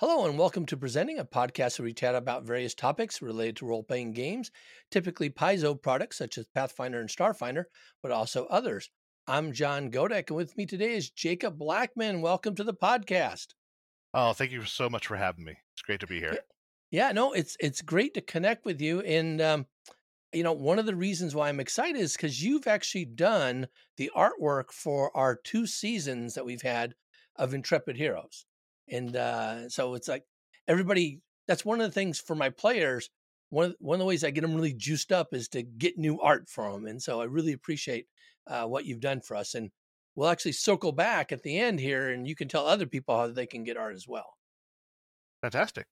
[0.00, 3.66] Hello, and welcome to Presenting, a podcast where we chat about various topics related to
[3.66, 4.52] role playing games,
[4.92, 7.64] typically Paizo products such as Pathfinder and Starfinder,
[8.00, 8.90] but also others.
[9.26, 12.20] I'm John Godek, and with me today is Jacob Blackman.
[12.20, 13.48] Welcome to the podcast.
[14.14, 15.56] Oh, thank you so much for having me.
[15.74, 16.38] It's great to be here.
[16.92, 19.00] Yeah, no, it's it's great to connect with you.
[19.00, 19.66] And um,
[20.32, 24.12] you know, one of the reasons why I'm excited is because you've actually done the
[24.16, 26.94] artwork for our two seasons that we've had
[27.34, 28.46] of Intrepid Heroes.
[28.90, 30.24] And uh, so it's like
[30.66, 31.20] everybody.
[31.46, 33.10] That's one of the things for my players.
[33.50, 35.96] One of, one of the ways I get them really juiced up is to get
[35.96, 36.86] new art from them.
[36.86, 38.06] And so I really appreciate
[38.46, 39.54] uh, what you've done for us.
[39.54, 39.70] And
[40.14, 43.28] we'll actually circle back at the end here, and you can tell other people how
[43.28, 44.34] they can get art as well.
[45.42, 45.86] Fantastic.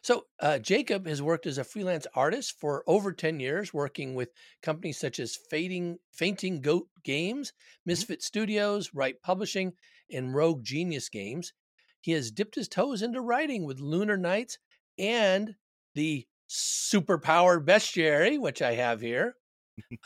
[0.00, 4.28] So, uh, Jacob has worked as a freelance artist for over 10 years, working with
[4.62, 7.52] companies such as Fading, Fainting Goat Games,
[7.84, 7.90] Mm-hmm.
[7.90, 9.72] Misfit Studios, Rite Publishing,
[10.10, 11.52] and Rogue Genius Games.
[12.00, 14.58] He has dipped his toes into writing with Lunar Knights
[14.98, 15.54] and
[15.94, 19.36] the superpowered bestiary, which I have here.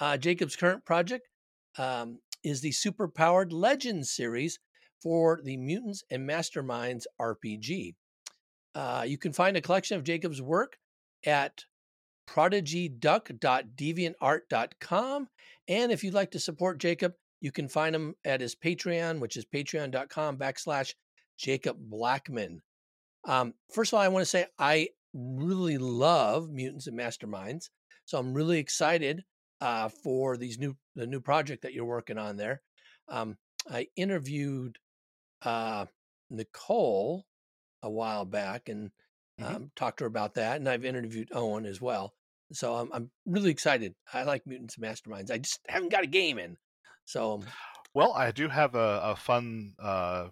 [0.00, 1.28] Uh, Jacob's current project
[1.76, 4.58] um, is the superpowered Legends series
[5.02, 7.94] for the Mutants and Masterminds RPG.
[8.74, 10.78] Uh, you can find a collection of Jacob's work
[11.26, 11.64] at
[12.28, 15.28] prodigyduck.deviantart.com.
[15.68, 19.36] And if you'd like to support Jacob, you can find him at his Patreon, which
[19.36, 20.94] is patreon.com backslash
[21.38, 22.62] Jacob Blackman.
[23.24, 27.70] Um, first of all, I want to say I really love Mutants and Masterminds.
[28.04, 29.24] So I'm really excited
[29.60, 32.62] uh, for these new the new project that you're working on there.
[33.08, 33.36] Um,
[33.70, 34.78] I interviewed
[35.42, 35.86] uh,
[36.30, 37.24] Nicole
[37.82, 38.90] a while back and
[39.40, 39.44] Mhm.
[39.54, 42.12] um, talked to her about that, and I've interviewed Owen as well.
[42.52, 43.94] So I'm I'm really excited.
[44.12, 45.30] I like Mutants and Masterminds.
[45.30, 46.56] I just haven't got a game in.
[47.08, 47.42] So
[47.94, 50.30] Well, I do have a, a fun, uh,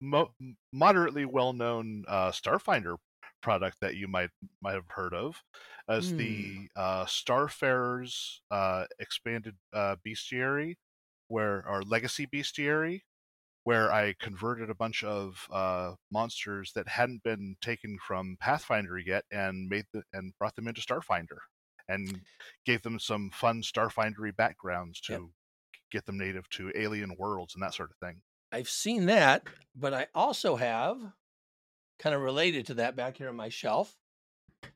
[0.00, 0.34] mo-
[0.72, 2.98] moderately well-known uh, Starfinder
[3.42, 4.30] product that you might
[4.62, 5.42] might have heard of,
[5.88, 6.14] as Hmm.
[6.14, 10.76] the uh, Starfarers uh, expanded uh, bestiary,
[11.28, 13.02] where our legacy bestiary,
[13.64, 19.24] where I converted a bunch of uh, monsters that hadn't been taken from Pathfinder yet
[19.30, 21.38] and made the, and brought them into Starfinder
[21.88, 22.22] and
[22.64, 25.22] gave them some fun Starfindery backgrounds to Yep.
[25.90, 28.20] Get them native to alien worlds and that sort of thing.
[28.52, 30.98] I've seen that, but I also have
[31.98, 33.94] kind of related to that back here on my shelf.
[34.64, 34.66] Uh,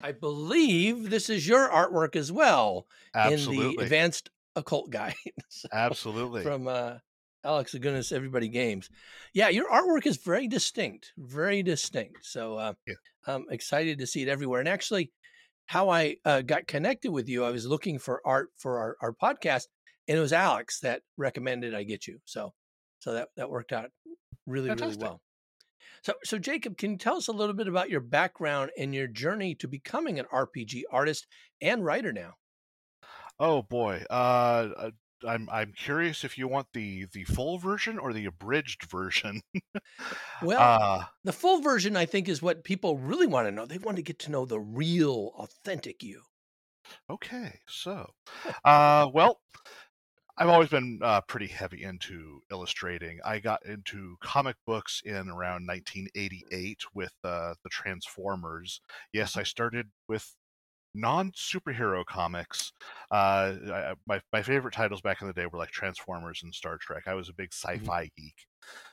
[0.00, 5.14] I believe this is your artwork as well in the Advanced Occult Guide
[5.48, 6.42] So, absolutely.
[6.42, 6.94] from uh,
[7.44, 8.88] Alex Augunas Everybody Games.
[9.34, 12.24] Yeah, your artwork is very distinct, very distinct.
[12.24, 12.94] So uh, Yeah.
[13.26, 14.60] I'm excited to see it everywhere.
[14.60, 15.12] And actually,
[15.66, 19.12] how I uh, got connected with you, I was looking for art for our, our
[19.12, 19.66] podcast,
[20.08, 22.18] and it was Alex that recommended I get you.
[22.24, 22.52] So,
[22.98, 23.90] so that that worked out
[24.46, 25.20] really, really well.
[26.02, 29.06] So, so Jacob, can you tell us a little bit about your background and your
[29.06, 31.26] journey to becoming an RPG artist
[31.60, 32.34] and writer now?
[33.38, 34.90] Oh boy, uh, uh,
[35.26, 39.42] I'm I'm curious if you want the the full version or the abridged version.
[40.42, 43.66] Well, uh, the full version, I think, is what people really want to know.
[43.66, 46.22] They want to get to know the real, authentic you.
[47.10, 48.10] okay, so,
[48.64, 49.40] uh, well,
[50.38, 53.20] I've always been uh, pretty heavy into illustrating.
[53.24, 58.80] I got into comic books in around 1988 with uh, the Transformers.
[59.12, 60.34] Yes, I started with
[60.94, 62.72] non superhero comics.
[63.10, 66.78] Uh, I, my my favorite titles back in the day were like Transformers and Star
[66.78, 67.04] Trek.
[67.06, 68.46] I was a big sci-fi geek.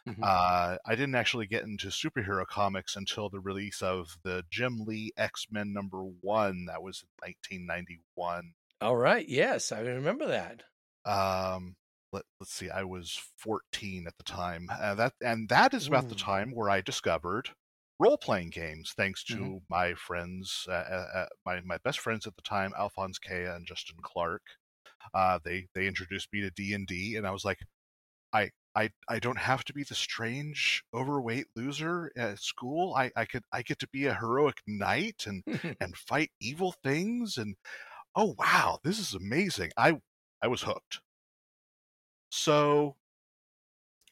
[0.08, 0.24] Mhm.
[0.24, 5.12] Uh, I didn't actually get into superhero comics until the release of the Jim Lee
[5.18, 6.66] X Men number one.
[6.66, 8.54] That was in 1991.
[8.82, 9.28] All right.
[9.28, 10.64] Yes, I remember that.
[11.06, 11.76] um
[12.12, 16.10] let, let's see i was 14 at the time uh, that and that is about
[16.10, 17.50] the time where i discovered
[18.00, 19.60] role-playing games thanks to Mhm.
[19.70, 23.68] my friends uh, uh, uh, my, my best friends at the time alphonse Kea and
[23.68, 24.42] justin clark
[25.14, 27.60] uh, they they introduced me to d&d and i was like
[28.34, 32.94] i I, I don't have to be the strange overweight loser at school.
[32.96, 35.44] I, I could I get to be a heroic knight and
[35.80, 37.56] and fight evil things and
[38.16, 40.02] oh wow this is amazing i
[40.42, 41.02] i was hooked
[42.32, 42.96] so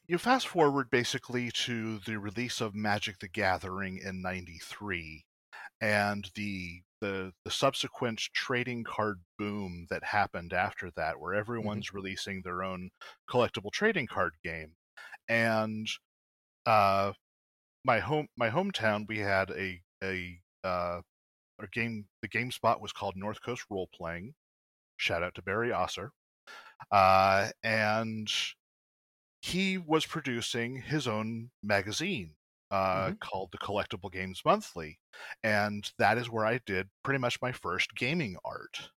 [0.08, 5.24] you fast forward basically to the release of magic the gathering in 93
[5.82, 12.42] and the the the subsequent trading card boom that happened after that where everyone's releasing
[12.42, 12.90] their own
[13.30, 14.72] collectible trading card game.
[15.28, 15.86] And
[16.66, 17.12] uh
[17.84, 21.00] my home my hometown we had a a uh
[21.60, 24.34] a game the game spot was called north coast role playing.
[24.96, 26.10] Shout out to Barry Osser.
[26.90, 28.28] Uh, and
[29.48, 32.34] he was producing his own magazine
[32.70, 33.14] uh, mm-hmm.
[33.20, 34.98] called the Collectible Games Monthly,
[35.42, 38.90] and that is where I did pretty much my first gaming art.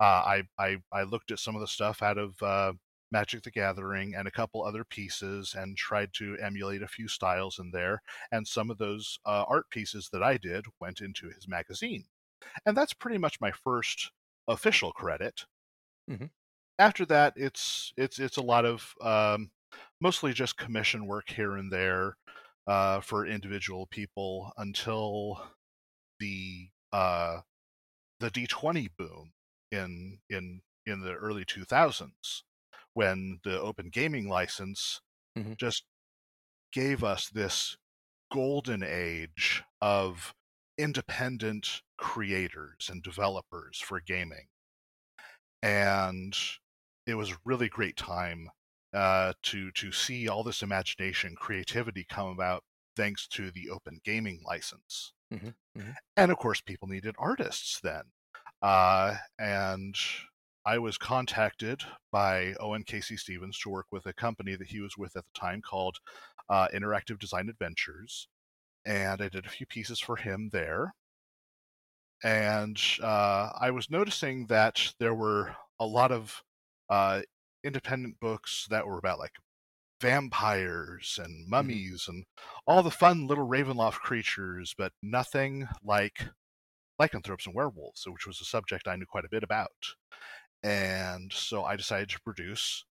[0.00, 2.72] Uh, I, I I looked at some of the stuff out of uh,
[3.10, 7.58] Magic the Gathering and a couple other pieces and tried to emulate a few styles
[7.58, 8.02] in there.
[8.30, 12.04] And some of those uh, art pieces that I did went into his magazine.
[12.66, 14.10] And that's pretty much my first
[14.46, 15.46] official credit.
[16.10, 16.26] Mm-hmm.
[16.78, 19.50] After that, it's it's it's a lot of um,
[20.00, 22.16] mostly just commission work here and there
[22.66, 25.40] uh, for individual people until
[26.20, 27.38] the uh,
[28.20, 29.32] the D20 boom
[29.70, 32.42] in in in the early 2000s
[32.94, 35.00] when the open gaming license
[35.36, 35.52] mm-hmm.
[35.56, 35.84] just
[36.72, 37.76] gave us this
[38.32, 40.34] golden age of
[40.76, 44.46] independent creators and developers for gaming
[45.62, 46.36] and
[47.06, 48.48] it was a really great time
[48.94, 52.64] uh, to to see all this imagination, creativity come about
[52.96, 55.12] thanks to the open gaming license.
[55.32, 55.48] Mm-hmm,
[55.78, 55.90] mm-hmm.
[56.16, 58.02] And of course, people needed artists then.
[58.60, 59.94] Uh, and
[60.64, 63.16] I was contacted by Owen K.C.
[63.16, 65.98] Stephens to work with a company that he was with at the time called
[66.48, 68.28] uh, Interactive Design Adventures.
[68.84, 70.94] And I did a few pieces for him there.
[72.24, 76.42] And uh, I was noticing that there were a lot of
[76.90, 77.20] uh,
[77.64, 79.32] independent books that were about like
[80.00, 81.50] vampires and mm-hmm.
[81.50, 82.16] mummies mm-hmm.
[82.16, 82.24] and
[82.66, 86.28] all the fun little Ravenloft creatures, but nothing like
[86.98, 89.70] lycanthropes and werewolves, which was a subject I knew quite a bit about.
[90.62, 92.84] And so I decided to produce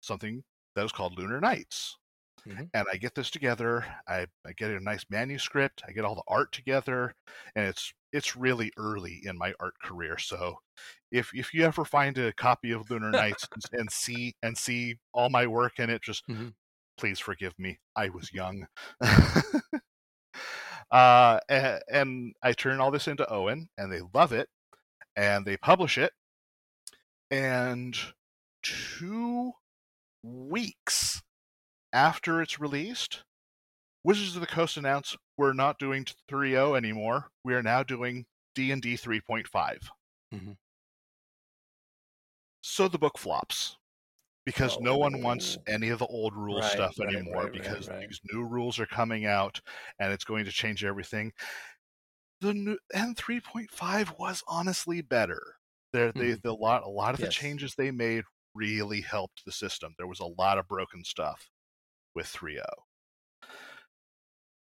[0.00, 0.44] something
[0.74, 1.98] that was called Lunar Nights.
[2.48, 2.64] Mm-hmm.
[2.74, 3.84] And I get this together.
[4.08, 5.82] I, I get a nice manuscript.
[5.86, 7.14] I get all the art together,
[7.54, 10.18] and it's it's really early in my art career.
[10.18, 10.56] So
[11.12, 15.30] if if you ever find a copy of Lunar Nights and, see and see all
[15.30, 16.48] my work in it, just mm-hmm.
[16.96, 17.78] please forgive me.
[17.94, 18.66] I was young.
[20.90, 24.48] uh, and, and I turn all this into Owen, and they love it,
[25.14, 26.12] and they publish it,
[27.30, 27.96] and
[28.62, 29.52] two
[30.24, 31.22] weeks
[31.92, 33.24] after it's released,
[34.04, 37.28] Wizards of the Coast announced we're not doing 3.0 anymore.
[37.44, 38.24] We are now doing
[38.54, 39.46] D&D 3.5.
[40.34, 40.52] Mm-hmm.
[42.62, 43.76] So the book flops
[44.44, 44.80] because oh.
[44.80, 45.72] no one wants oh.
[45.72, 48.86] any of the old rule right, stuff right, anymore right, because these new rules are
[48.86, 49.60] coming out
[50.00, 51.32] and it's going to change everything.
[52.40, 55.40] The new N 3.5 was honestly better.
[55.92, 56.18] There, mm-hmm.
[56.18, 57.28] they, the lot, a lot of yes.
[57.28, 58.24] the changes they made
[58.54, 59.94] really helped the system.
[59.96, 61.51] There was a lot of broken stuff
[62.14, 62.62] with 3.0.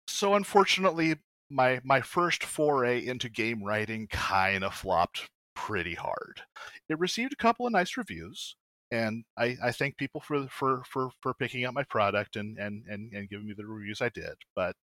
[0.08, 1.16] So unfortunately,
[1.50, 6.42] my my first foray into game writing kind of flopped pretty hard.
[6.90, 8.56] It received a couple of nice reviews,
[8.92, 12.84] and I, I thank people for for for for picking up my product and and
[12.88, 14.36] and, and giving me the reviews I did.
[14.56, 14.76] But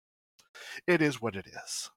[0.87, 1.91] it is what it is.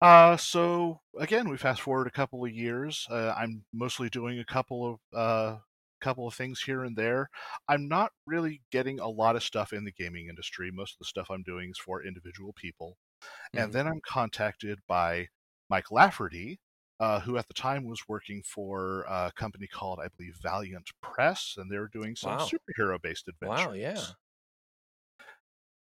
[0.00, 3.06] Uh, so again, we fast forward a couple of years.
[3.10, 5.58] Uh, I'm mostly doing a couple of uh,
[6.00, 7.30] couple of things here and there.
[7.68, 10.70] I'm not really getting a lot of stuff in the gaming industry.
[10.72, 12.96] Most of the stuff I'm doing is for individual people.
[13.22, 13.64] Mm-hmm.
[13.64, 15.28] And then I'm contacted by
[15.70, 16.60] Mike Lafferty,
[17.00, 21.54] uh, who at the time was working for a company called, I believe, Valiant Press,
[21.56, 22.48] and they were doing some wow.
[22.48, 23.66] superhero based adventures.
[23.66, 24.04] Wow, yeah.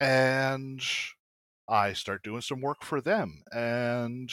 [0.00, 0.82] And
[1.68, 4.30] I start doing some work for them, and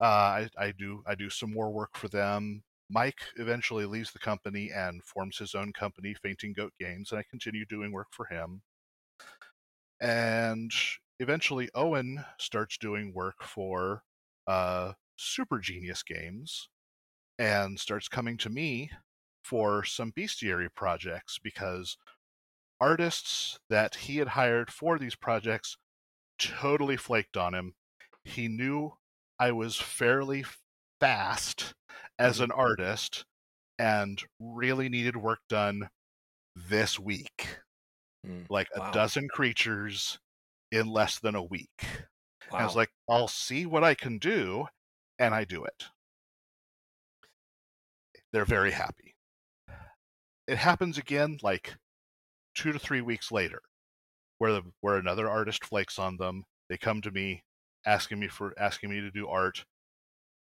[0.00, 2.62] uh, I, I do I do some more work for them.
[2.88, 7.24] Mike eventually leaves the company and forms his own company, Fainting Goat Games, and I
[7.28, 8.62] continue doing work for him.
[10.00, 10.72] And
[11.18, 14.02] eventually, Owen starts doing work for
[14.46, 16.68] uh, Super Genius Games
[17.38, 18.90] and starts coming to me
[19.42, 21.96] for some bestiary projects because
[22.80, 25.76] artists that he had hired for these projects
[26.38, 27.74] totally flaked on him.
[28.24, 28.92] He knew
[29.38, 30.44] I was fairly
[31.00, 31.74] fast
[32.18, 32.44] as mm-hmm.
[32.44, 33.24] an artist
[33.78, 35.88] and really needed work done
[36.54, 37.58] this week.
[38.26, 38.90] Mm, like wow.
[38.90, 40.18] a dozen creatures
[40.72, 41.86] in less than a week.
[42.50, 42.58] Wow.
[42.60, 44.66] I was like, I'll see what I can do,
[45.18, 45.86] and I do it.
[48.32, 49.14] They're very happy.
[50.46, 51.74] It happens again like
[52.54, 53.60] two to three weeks later,
[54.38, 56.44] where the, where another artist flakes on them.
[56.68, 57.42] They come to me
[57.84, 59.64] asking me for asking me to do art.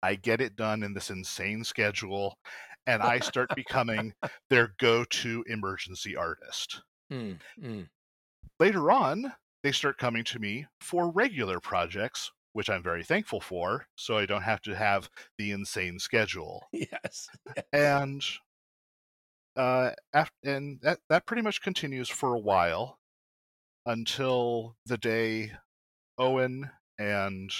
[0.03, 2.37] I get it done in this insane schedule,
[2.85, 4.13] and I start becoming
[4.49, 6.81] their go-to emergency artist.
[7.11, 7.89] Mm, mm.
[8.59, 13.85] Later on, they start coming to me for regular projects which I'm very thankful for,
[13.95, 16.65] so I don't have to have the insane schedule.
[16.73, 17.27] Yes.
[17.71, 18.23] And
[19.55, 22.97] uh, after, and that that pretty much continues for a while
[23.85, 25.51] until the day
[26.17, 27.51] Owen and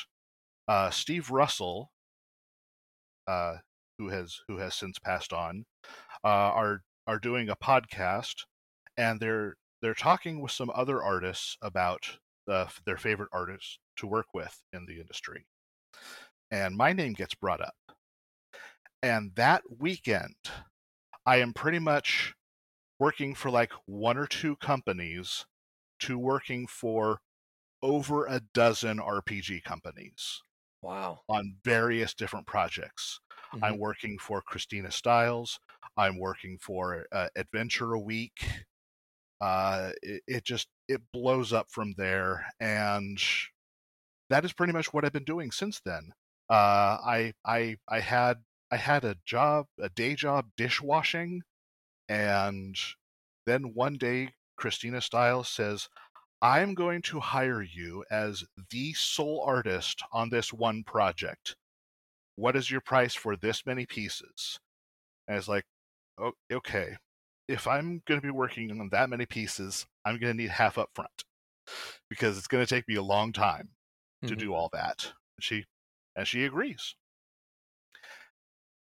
[0.67, 1.91] uh, Steve Russell,
[3.27, 3.57] uh,
[3.98, 5.65] who has who has since passed on,
[6.24, 8.46] uh, are are doing a podcast,
[8.98, 12.17] and they're they're talking with some other artists about
[12.48, 15.46] the, their favorite artists to work with in the industry,
[16.51, 17.75] and my name gets brought up,
[19.01, 20.36] and that weekend,
[21.25, 22.34] I am pretty much
[23.00, 25.46] working for like one or two companies
[26.00, 27.19] to working for
[27.81, 30.41] over a dozen RPG companies.
[30.81, 31.19] Wow.
[31.27, 33.19] On various different projects.
[33.53, 33.63] Mm-hmm.
[33.63, 35.60] I'm working for Christina Stiles.
[35.96, 38.48] I'm working for uh, Adventure a Week.
[39.39, 43.19] Uh, it, it just it blows up from there, and
[44.29, 46.12] that is pretty much what I've been doing since then.
[46.50, 48.38] Uh, I I I had
[48.72, 51.43] I had a job, a day job dishwashing,
[52.10, 52.75] and
[53.46, 55.88] then one day Christina Stiles says,
[56.41, 61.56] I'm going to hire you as the sole artist on this one project.
[62.36, 64.60] What is your price for this many pieces?
[65.27, 65.65] And it's like,
[66.20, 66.98] oh, okay,
[67.48, 70.77] if I'm going to be working on that many pieces, I'm going to need half
[70.77, 71.24] up front
[72.10, 73.70] because it's going to take me a long time
[74.24, 74.27] mm-hmm.
[74.27, 75.13] to do all that.
[75.39, 75.65] She
[76.15, 76.96] and she agrees.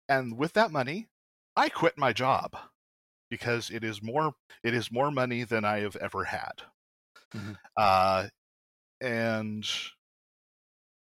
[0.08, 1.08] And with that money,
[1.56, 2.56] I quit my job
[3.30, 6.64] because it is more it is more money than I have ever had.
[7.36, 7.54] Mm-hmm.
[7.78, 8.28] Uh,
[9.02, 9.66] and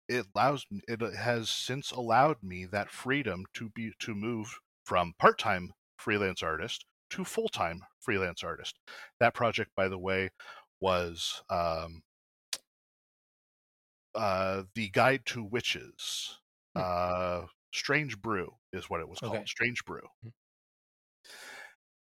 [0.09, 5.73] it allows it has since allowed me that freedom to be to move from part-time
[5.97, 8.79] freelance artist to full-time freelance artist.
[9.21, 10.31] That project, by the way,
[10.81, 12.03] was um,
[14.15, 16.39] uh, the Guide to Witches.
[16.75, 16.83] Hmm.
[16.85, 19.37] Uh, Strange Brew is what it was called.
[19.37, 19.45] Okay.
[19.47, 20.03] Strange Brew.
[20.23, 20.29] Hmm.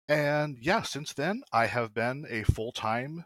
[0.09, 3.25] And yeah, since then I have been a full-time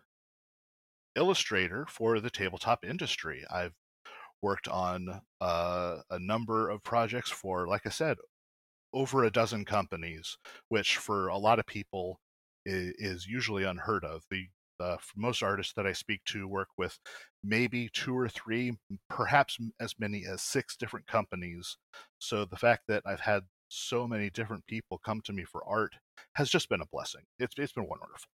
[1.20, 3.44] illustrator for the tabletop industry.
[3.50, 3.74] I've
[4.42, 8.16] worked on uh, a number of projects for, like I said,
[8.92, 12.18] over a dozen companies, which for a lot of people
[12.64, 14.22] is, is usually unheard of.
[14.30, 14.46] The
[14.80, 16.98] uh, most artists that I speak to work with
[17.44, 18.78] maybe two or three,
[19.10, 21.76] perhaps as many as six different companies.
[22.18, 25.92] So the fact that I've had so many different people come to me for art
[26.34, 27.22] has just been a blessing.
[27.38, 28.28] It's it's been wonderful.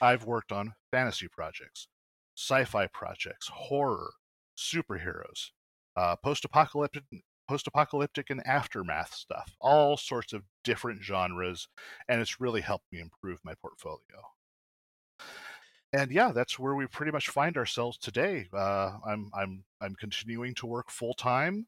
[0.00, 1.88] I've worked on fantasy projects,
[2.36, 4.10] sci-fi projects, horror,
[4.56, 5.50] superheroes,
[5.96, 7.04] uh, post-apocalyptic,
[7.48, 11.68] post-apocalyptic and aftermath stuff, all sorts of different genres,
[12.08, 14.00] and it's really helped me improve my portfolio.
[15.92, 18.48] And yeah, that's where we pretty much find ourselves today.
[18.52, 21.66] Uh, I'm I'm I'm continuing to work full time.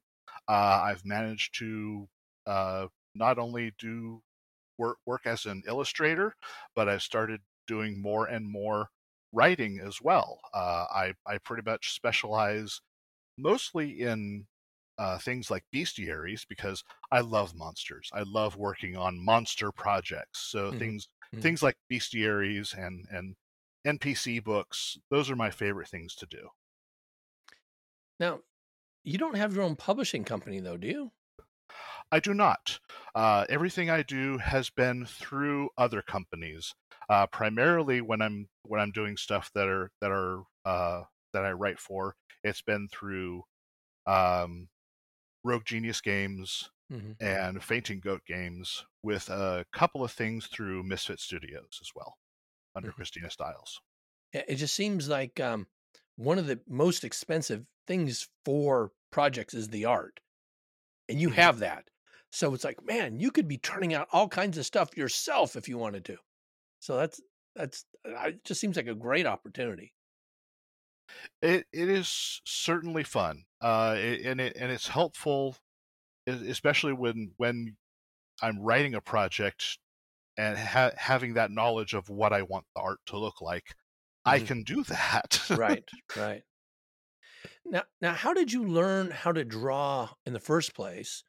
[0.48, 2.08] Uh, I've managed to
[2.46, 4.22] uh, not only do
[4.78, 6.34] work work as an illustrator,
[6.74, 8.88] but I've started doing more and more
[9.32, 10.40] writing as well.
[10.54, 12.80] Uh, I I pretty much specialize
[13.38, 14.46] mostly in
[14.98, 16.82] uh, things like bestiaries because
[17.12, 18.10] I love monsters.
[18.12, 20.40] I love working on monster projects.
[20.50, 20.78] So mm-hmm.
[20.78, 21.42] things mm-hmm.
[21.42, 23.36] things like bestiaries and and
[23.86, 24.98] NPC books.
[25.10, 26.48] Those are my favorite things to do.
[28.18, 28.40] Now,
[29.04, 31.12] you don't have your own publishing company though, do you?
[32.12, 32.78] I do not.
[33.14, 36.74] Uh, everything I do has been through other companies.
[37.08, 41.52] Uh, primarily when I'm when I'm doing stuff that are that are uh, that I
[41.52, 43.42] write for, it's been through
[44.06, 44.68] um,
[45.44, 47.12] Rogue Genius Games mm-hmm.
[47.24, 52.16] and Fainting Goat Games, with a couple of things through Misfit Studios as well,
[52.74, 52.96] under mm-hmm.
[52.96, 53.80] Christina Stiles.
[54.32, 55.66] It just seems like um,
[56.16, 60.20] one of the most expensive things for projects is the art,
[61.08, 61.40] and you mm-hmm.
[61.40, 61.84] have that.
[62.36, 65.70] So it's like, man, you could be turning out all kinds of stuff yourself if
[65.70, 66.18] you wanted to.
[66.80, 67.18] So that's
[67.54, 69.94] that's uh, it just seems like a great opportunity.
[71.40, 75.56] It it is certainly fun, uh, and it and it's helpful,
[76.26, 77.74] especially when when
[78.42, 79.78] I'm writing a project
[80.36, 83.64] and ha- having that knowledge of what I want the art to look like.
[83.64, 84.28] Mm-hmm.
[84.28, 85.40] I can do that.
[85.48, 85.88] right,
[86.18, 86.42] right.
[87.64, 91.24] Now, now, how did you learn how to draw in the first place?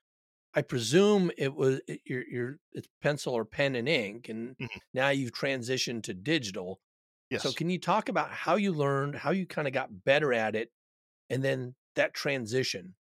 [0.57, 4.79] I presume it was your your it's pencil or pen and ink, and mm-hmm.
[4.91, 6.79] now you've transitioned to digital.
[7.29, 7.43] Yes.
[7.43, 10.55] So can you talk about how you learned, how you kind of got better at
[10.55, 10.71] it,
[11.29, 12.95] and then that transition?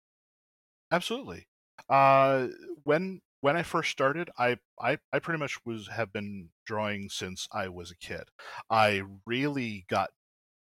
[0.93, 1.47] Absolutely.
[1.89, 2.49] Uh,
[2.85, 7.49] when when I first started, I, I I pretty much was have been drawing since
[7.53, 8.25] I was a kid.
[8.69, 10.11] I really got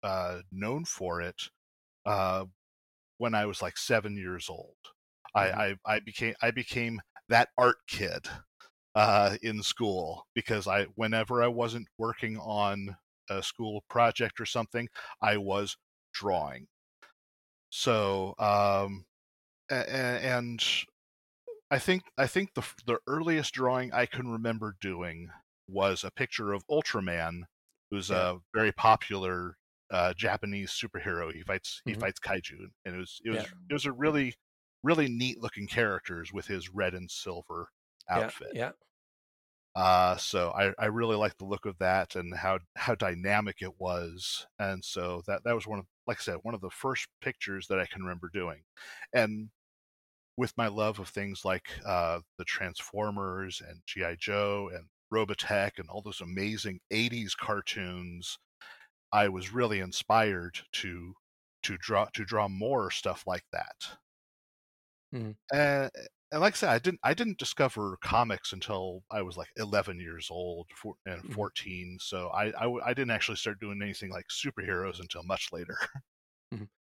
[0.03, 1.41] uh, known for it
[2.05, 2.47] uh,
[3.19, 4.75] when I was like seven years old.
[5.35, 8.29] I, I I became I became that art kid
[8.95, 12.97] uh, in school because I whenever I wasn't working on
[13.31, 14.89] a school project or something,
[15.23, 15.77] I was
[16.13, 16.69] drawing.
[17.71, 19.07] So um,
[19.71, 20.63] and
[21.71, 25.31] I think I think the the earliest drawing I can remember doing
[25.69, 27.45] was a picture of Ultraman,
[27.91, 28.25] who's Yeah.
[28.25, 29.57] a very popular
[29.91, 31.33] uh, Japanese superhero.
[31.33, 32.01] He fights he Mhm.
[32.01, 33.61] fights kaiju, and it was it was Yeah.
[33.69, 34.35] it was a really
[34.83, 37.69] really neat looking characters with his red and silver
[38.09, 38.49] outfit.
[38.55, 38.61] Yeah.
[38.61, 38.71] yeah.
[39.77, 43.79] Uh, so I, I really like the look of that and how how dynamic it
[43.79, 47.07] was, and so that that was one of like I said one of the first
[47.21, 48.63] pictures that I can remember doing,
[49.15, 49.51] and
[50.37, 55.89] with my love of things like uh, the Transformers and GI Joe and Robotech and
[55.89, 58.39] all those amazing '80s cartoons,
[59.13, 61.15] I was really inspired to
[61.63, 63.99] to draw to draw more stuff like that.
[65.12, 65.33] Mhm.
[65.52, 65.90] And,
[66.33, 69.99] and like I said, I didn't I didn't discover comics until I was like 11
[70.00, 71.35] years old four, and Mhm.
[71.35, 71.99] 14.
[72.00, 72.52] So I
[72.85, 75.76] I didn't actually start doing anything like superheroes until much later.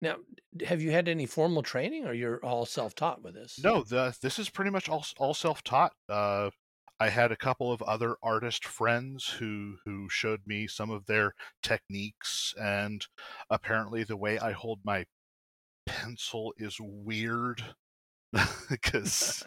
[0.00, 0.20] Now,
[0.66, 3.68] have you had any formal training, or you're all self-taught with this?
[3.72, 5.94] no, the, this is pretty much all all self taught.
[6.08, 6.50] Uh,
[6.98, 11.34] I had a couple of other artist friends who who showed me some of their
[11.62, 13.06] techniques, and
[13.50, 15.06] apparently the way I hold my
[15.86, 17.62] pencil is weird
[18.70, 19.44] because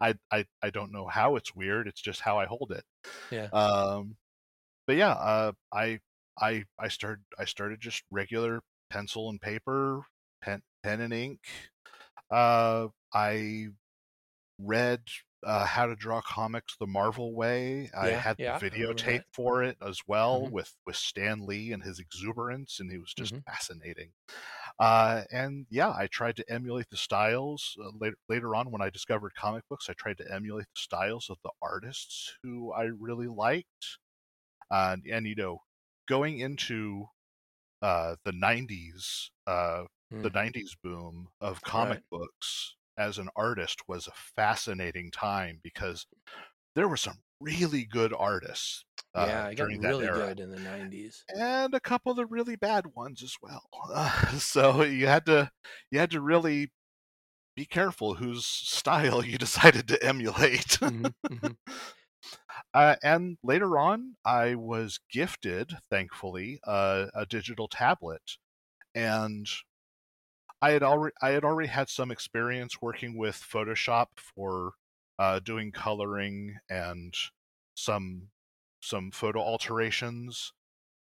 [0.00, 1.86] I, I I don't know how it's weird.
[1.86, 2.84] It's just how I hold it.
[3.30, 3.46] Yeah.
[3.52, 4.16] Um,
[4.86, 6.00] but yeah, uh, I
[6.40, 10.02] I I started I started just regular pencil and paper,
[10.42, 11.40] pen pen and ink.
[12.30, 13.68] Uh, I
[14.58, 15.02] read
[15.44, 17.90] uh, how to draw comics the Marvel way.
[17.96, 20.52] I had yeah, the videotape for it as well Mhm.
[20.52, 23.42] with with Stan Lee and his exuberance, and he was just Mhm.
[23.46, 24.12] fascinating.
[24.78, 28.16] Uh, and yeah, I tried to emulate the styles uh, later.
[28.28, 31.52] Later on, when I discovered comic books, I tried to emulate the styles of the
[31.62, 33.98] artists who I really liked.
[34.70, 35.60] And and you know,
[36.08, 37.06] going into
[37.82, 39.84] uh, the '90s, uh,
[40.22, 40.32] the Mm.
[40.32, 42.04] '90s boom of comic Right.
[42.10, 46.06] books as an artist was a fascinating time because
[46.76, 48.84] there were some really good artists
[49.14, 51.24] uh, yeah, I got during really that era good in the '90s.
[51.34, 53.62] and a couple of the really bad ones as well.
[53.92, 55.50] Uh, so you had to
[55.90, 56.70] you had to really
[57.56, 60.78] be careful whose style you decided to emulate.
[60.82, 61.56] Mhm, mhm.
[62.74, 68.22] uh, and later on, I was gifted, thankfully, uh, a digital tablet,
[68.94, 69.46] and
[70.62, 74.74] I had already I had already had some experience working with Photoshop for
[75.18, 77.14] uh, doing coloring and
[77.74, 78.30] some
[78.80, 80.52] some photo alterations.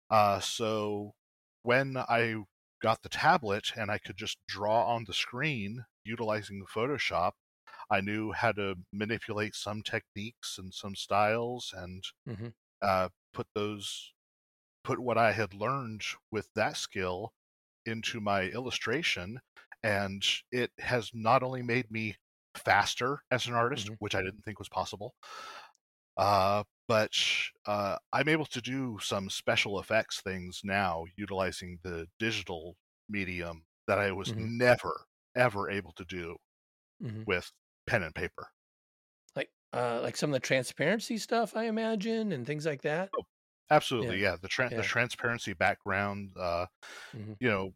[0.10, 1.16] Uh, so
[1.64, 2.44] when I
[2.82, 7.34] got the tablet and I could just draw on the screen utilizing Photoshop,
[7.92, 12.54] I knew how to manipulate some techniques and some styles and Mhm.
[12.82, 14.14] uh, put those
[14.84, 17.34] put what I had learned with that skill
[17.90, 19.40] into my illustration,
[19.84, 22.18] and it has not only made me
[22.58, 24.00] faster as an artist, Mhm.
[24.00, 25.16] which I didn't think was possible,
[26.18, 27.12] uh, but
[27.66, 34.00] uh, I'm able to do some special effects things now utilizing the digital medium that
[34.00, 34.50] I was Mhm.
[34.58, 36.38] never ever able to do
[37.00, 37.26] Mhm.
[37.26, 37.52] with
[37.88, 38.50] pen and paper.
[39.36, 43.14] Like, uh, like some of the transparency stuff, I imagine, and things like that.
[43.72, 44.36] Absolutely, yeah.
[44.42, 44.76] The tra- yeah.
[44.76, 46.66] the transparency background, uh,
[47.14, 47.40] Mhm.
[47.40, 47.76] you know,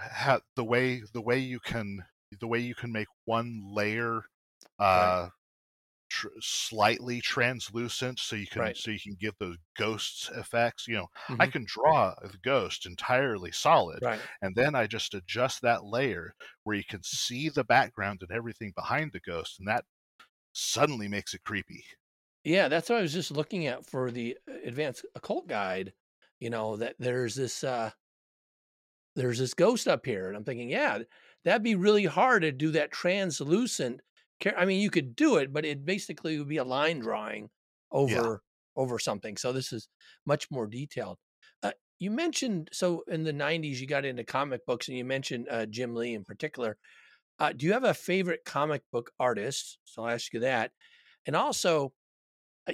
[0.00, 2.04] ha- the way the way you can
[2.40, 4.22] the way you can make one layer
[4.80, 5.30] uh
[6.10, 8.76] tr- slightly translucent so you can Right.
[8.76, 11.08] so you can give those ghosts effects you know
[11.40, 11.48] i Mhm.
[11.48, 14.28] can draw the ghost entirely solid Right.
[14.42, 18.72] and then i just adjust that layer where you can see the background and everything
[18.76, 19.84] behind the ghost and that
[20.54, 21.84] suddenly makes it creepy
[22.44, 25.92] Yeah, that's what I was just looking at for the uh, advanced occult guide.
[26.38, 27.90] You know that there's this uh
[29.16, 31.00] there's this ghost up here, and I'm thinking, yeah,
[31.44, 34.00] that'd be really hard to do that translucent.
[34.56, 37.50] I mean, you could do it, but it basically would be a line drawing
[37.90, 38.42] over
[38.76, 39.36] over something.
[39.36, 39.88] So this is
[40.26, 41.18] much more detailed.
[41.62, 45.48] Uh, you mentioned so in the '90s you got into comic books, and you mentioned
[45.50, 46.78] uh, Jim Lee in particular.
[47.38, 49.78] Uh, do you have a favorite comic book artist?
[49.84, 50.72] So I'll ask you that,
[51.26, 51.94] and also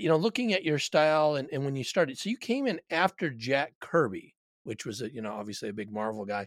[0.03, 2.81] you know, looking at your style and, and when you started, so you came in
[2.91, 6.47] after Jack Kirby, which was a, you know, obviously a big Marvel guy.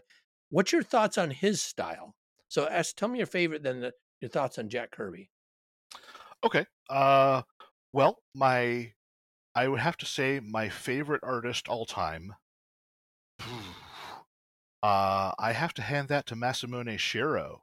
[0.50, 2.16] What's your thoughts on his style?
[2.48, 5.30] So ask, tell me your favorite, then the, your thoughts on Jack Kirby.
[6.44, 7.42] okay uh
[7.92, 8.92] well my
[9.54, 12.34] i would have to say my favorite artist all time
[14.82, 17.60] uh, I have to hand that to Masamune Shirow,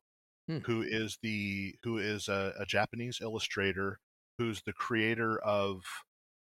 [0.47, 0.59] Hmm.
[0.65, 3.99] who is the who is a, a Japanese illustrator
[4.37, 5.83] who's the creator of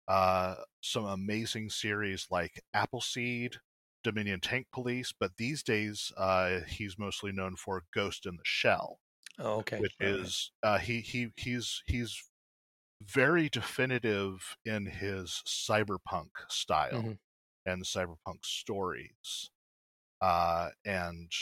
[0.09, 3.57] uh, some amazing series like Appleseed,
[4.03, 9.01] Dominion Tank Police, but these days uh, he's mostly known for Ghost in the Shell,
[9.39, 9.83] Oh, okay.
[9.83, 10.21] which right.
[10.21, 12.23] is uh, he he he's he's
[13.03, 17.19] very definitive in his cyberpunk style Mhm.
[17.67, 19.51] and cyberpunk stories,
[20.23, 21.33] uh, and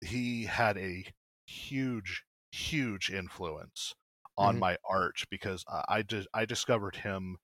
[0.00, 1.04] he had a
[1.46, 3.94] huge huge influence
[4.38, 4.60] on Mhm.
[4.60, 7.38] my art because I I, di- I discovered him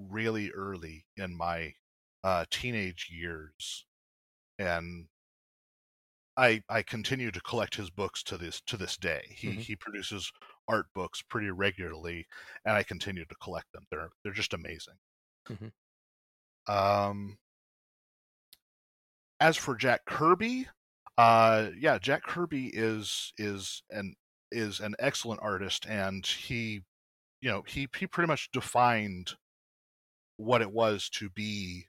[0.00, 1.74] really early in my
[2.24, 3.86] uh, teenage years,
[4.58, 5.08] and
[6.38, 9.34] I I continue to collect his books to this to this day.
[9.36, 9.66] He Mhm.
[9.66, 10.32] he produces
[10.66, 12.26] art books pretty regularly,
[12.64, 13.86] and I continue to collect them.
[13.90, 14.96] They're they're just amazing.
[15.48, 15.70] Mhm.
[16.68, 17.38] Um,
[19.40, 20.68] as for Jack Kirby,
[21.18, 24.14] uh, yeah, Jack Kirby is is an
[24.56, 26.84] is an excellent artist, and he,
[27.42, 29.36] you know, he he pretty much defined
[30.36, 31.86] what it was to be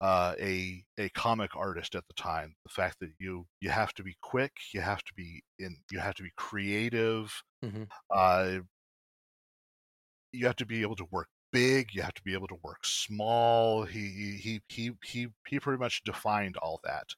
[0.00, 2.54] uh, a a comic artist at the time.
[2.64, 5.98] The fact that you you have to be quick, you have to be in, you
[5.98, 7.90] have to be creative, Mhm.
[8.14, 8.60] uh,
[10.32, 12.84] you have to be able to work big, you have to be able to work
[12.84, 13.84] small.
[13.84, 17.08] He he he he he pretty much defined all that.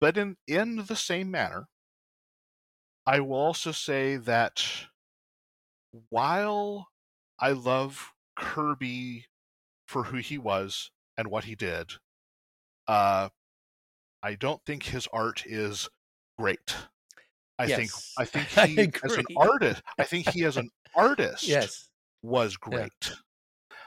[0.00, 1.68] But in in the same manner,
[3.06, 4.86] I will also say that
[6.10, 6.88] while
[7.38, 9.26] I love Kirby
[9.86, 11.94] for who he was and what he did,
[12.88, 13.30] uh,
[14.22, 15.88] I don't think his art is
[16.38, 16.76] great.
[17.58, 21.46] I think I think I he as an artist, I think he as an artist
[21.48, 21.90] Yes.
[22.22, 22.88] was Yeah.
[22.88, 23.12] great.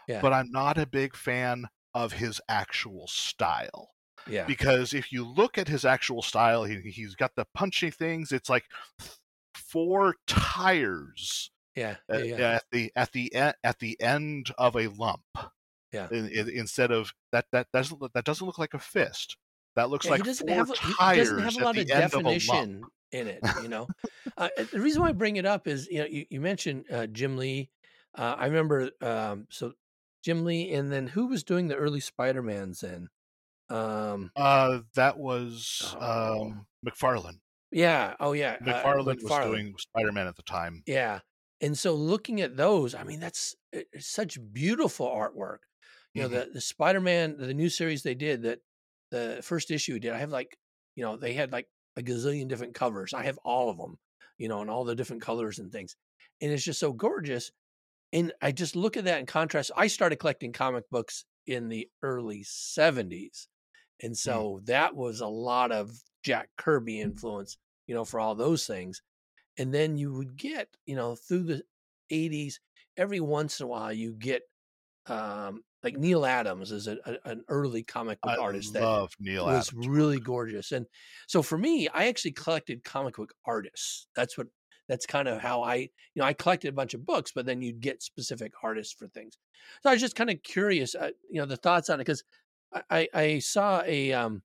[0.07, 0.21] Yeah.
[0.21, 3.91] But I'm not a big fan of his actual style
[4.29, 4.45] Yeah.
[4.45, 8.31] because if you look at his actual style, he, he's got the punchy things.
[8.31, 8.65] It's like
[9.53, 11.95] four tires Yeah.
[12.11, 12.35] uh, Yeah.
[12.55, 15.21] at the at the at the end of a lump.
[15.91, 16.07] Yeah.
[16.11, 19.37] In, in- instead of that that doesn't look- that doesn't look like a fist.
[19.75, 21.77] That looks Yeah, like he doesn't four have a- he tires doesn't have a lot
[21.77, 22.93] of of definition lump.
[23.11, 23.39] in it.
[23.61, 23.87] You know,
[24.37, 27.07] uh, the reason why I bring it up is you know you, you mentioned uh,
[27.07, 27.69] Jim Lee.
[28.15, 29.73] Uh, I remember um, so
[30.23, 33.09] Jim Lee, and then who was doing the early Spider Mans then?
[33.69, 36.41] Um, Uh, that was Oh.
[36.43, 37.39] um, McFarlane.
[37.71, 38.15] yeah.
[38.19, 38.57] Oh yeah.
[38.61, 40.83] uh, McFarlane was doing Spider-Man at the time.
[40.85, 41.19] Yeah.
[41.61, 45.59] And so looking at those, I mean, that's it's such beautiful artwork.
[46.13, 46.31] You know, Mhm.
[46.47, 48.61] the the Spider Man, the new series they did that
[49.11, 50.13] the first issue did.
[50.13, 50.57] I have like,
[50.95, 53.13] you know, they had like a gazillion different covers.
[53.13, 53.99] I have all of them,
[54.37, 55.95] you know, and all the different colors and things.
[56.41, 57.51] And it's just so gorgeous.
[58.13, 59.71] And I just look at that in contrast.
[59.75, 63.48] I started collecting comic books in the early 70s.
[64.01, 65.91] And so that was a lot of
[66.23, 67.57] Jack Kirby influence,
[67.87, 69.01] you know, for all those things.
[69.57, 71.63] And then you would get, you know, through the
[72.11, 72.59] 80s,
[72.97, 74.43] every once in a while you get
[75.07, 79.13] um like Neal Adams is a, a- an early comic book I artist that love
[79.19, 79.73] Neil was Adams.
[79.73, 80.71] really gorgeous.
[80.73, 80.87] And
[81.27, 84.07] so for me, I actually collected comic book artists.
[84.15, 84.47] That's what
[84.89, 87.61] that's kind of how I, you know, I collected a bunch of books, but then
[87.61, 89.37] you'd get specific artists for things.
[89.83, 92.23] So I was just kind of curious, uh, you know, the thoughts on it because
[92.89, 94.43] I, I saw a, um,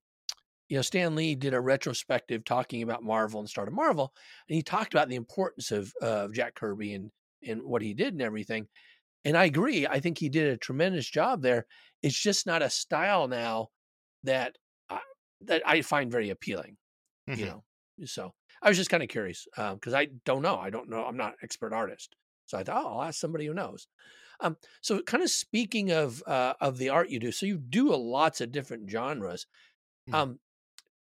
[0.69, 4.15] you know, Stan Lee did a retrospective talking about Marvel and start of Marvel,
[4.49, 7.13] and he talked about the importance of uh, Jack Kirby and
[7.47, 8.69] and what he did and everything.
[9.25, 9.87] And I agree.
[9.87, 11.67] I think he did a tremendous job there.
[12.03, 13.71] It's just not a style now
[14.25, 14.59] that
[14.91, 15.01] I,
[15.43, 16.79] that I find very appealing.
[17.35, 17.47] You Mhm.
[17.47, 17.65] know,
[18.07, 20.57] so I was just kind of curious because I don't know.
[20.59, 21.05] I don't know.
[21.05, 23.89] I'm not an expert artist, so I thought oh, I'll ask somebody who knows.
[24.41, 27.93] Um, so kind of speaking of uh, of the art you do, so you do
[27.95, 29.47] a lots of different genres.
[30.07, 30.15] Mhm.
[30.17, 30.41] Um,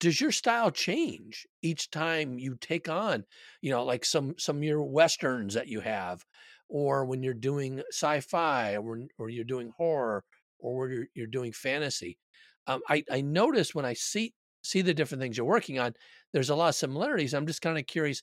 [0.01, 3.27] does your style change each time you take on,
[3.63, 6.25] you know, like some some of your westerns that you have,
[6.69, 10.25] or when you're doing sci-fi, or or you're doing horror,
[10.59, 12.19] or where you're, you're doing fantasy?
[12.67, 15.95] Um, I I notice when I see see the different things you're working on,
[16.33, 17.35] there's a lot of similarities.
[17.35, 18.23] I'm just kind of curious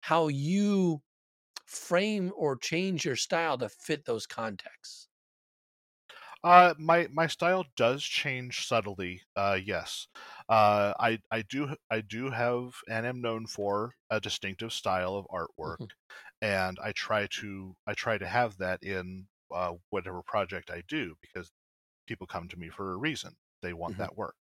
[0.00, 1.02] how you
[1.66, 5.08] frame or change your style to fit those contexts.
[6.44, 9.22] Uh, my my style does change subtly.
[9.34, 10.06] Uh, yes.
[10.48, 15.26] Uh, I I do I do have and am known for a distinctive style of
[15.28, 15.86] artwork, Mhm.
[16.42, 21.16] and I try to I try to have that in uh, whatever project I do
[21.22, 21.50] because
[22.06, 23.36] people come to me for a reason.
[23.62, 23.98] They want Mhm.
[23.98, 24.36] that work.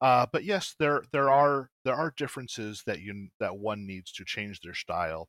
[0.00, 4.24] Uh, but yes, there there are there are differences that you that one needs to
[4.24, 5.28] change their style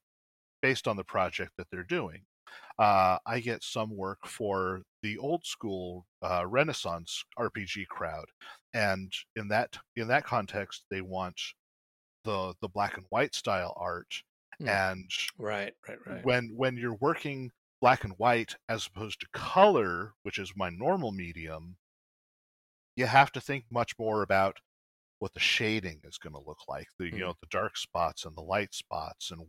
[0.62, 2.26] based on the project that they're doing.
[2.80, 8.28] Uh, I get some work for the old school uh, Renaissance RPG crowd,
[8.74, 11.40] and in that in that context, they want
[12.24, 14.24] the the black and white style art.
[14.60, 14.68] Hmm.
[14.68, 16.26] And Right, right, right.
[16.26, 21.12] when when you're working black and white as opposed to color, which is my normal
[21.12, 21.78] medium,
[22.96, 24.60] you have to think much more about
[25.20, 27.22] what the shading is going to look like the you Mhm.
[27.22, 29.48] know the dark spots and the light spots and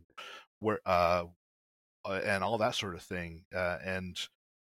[0.63, 1.25] where uh,
[2.05, 4.29] uh and all that sort of thing uh, and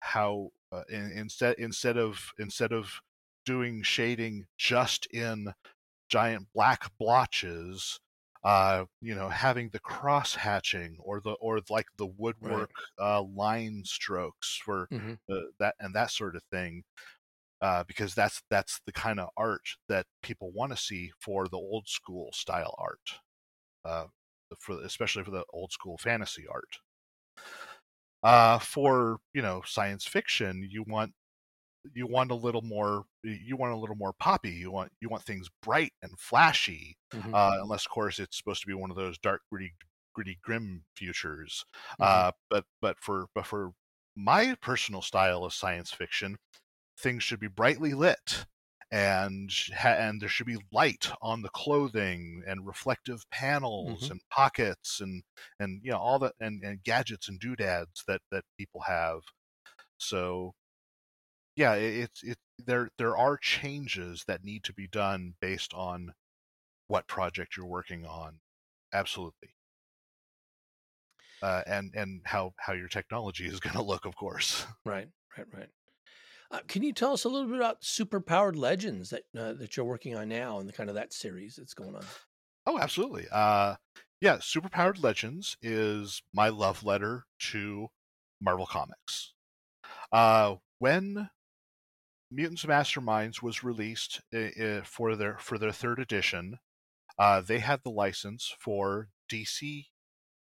[0.01, 3.01] how uh, in, instead instead of instead of
[3.45, 5.53] doing shading just in
[6.09, 8.01] giant black blotches
[8.45, 12.71] uh you know having the cross hatching or the or like the woodwork
[13.01, 15.17] uh line strokes for Mhm.
[15.33, 16.85] uh, that and that sort of thing
[17.61, 21.57] uh, because that's that's the kind of art that people want to see for the
[21.57, 23.21] old school style art,
[23.85, 24.07] uh,
[24.61, 26.81] for especially for the old school fantasy art.
[28.23, 31.13] Uh, for you know science fiction, you want
[31.95, 34.51] you want a little more you want a little more poppy.
[34.53, 37.35] You want you want things bright and flashy, Mhm.
[37.35, 39.75] uh, unless of course it's supposed to be one of those dark gritty
[40.15, 41.65] gritty grim futures.
[41.99, 42.25] Mhm.
[42.25, 43.73] Uh, but but for but for
[44.17, 46.39] my personal style of science fiction,
[46.99, 48.47] things should be brightly lit
[48.95, 54.11] and ha- and there should be light on the clothing and reflective panels Mhm.
[54.11, 55.25] and pockets and
[55.61, 59.23] and you know all that and, and gadgets and doodads that that people have
[59.99, 60.55] so
[61.57, 66.13] yeah it, it's it there there are changes that need to be done based on
[66.89, 68.41] what project you're working on
[68.93, 69.57] absolutely
[71.43, 75.53] uh, and and how how your technology is going to look of course Right, right,
[75.55, 75.71] right.
[76.51, 79.87] Uh, can you tell us a little bit about superpowered legends that uh, that you're
[79.87, 82.15] working on now and the kind of that series that's going on?
[82.67, 83.27] Oh, absolutely.
[83.31, 83.77] Uh,
[84.21, 87.89] yeah, Superpowered Legends is my love letter to
[88.41, 89.35] Marvel Comics.
[90.13, 91.31] Uh, when
[92.31, 96.59] Mutants Masterminds was released uh, for their for their third edition,
[97.19, 99.91] uh, they had the license for DC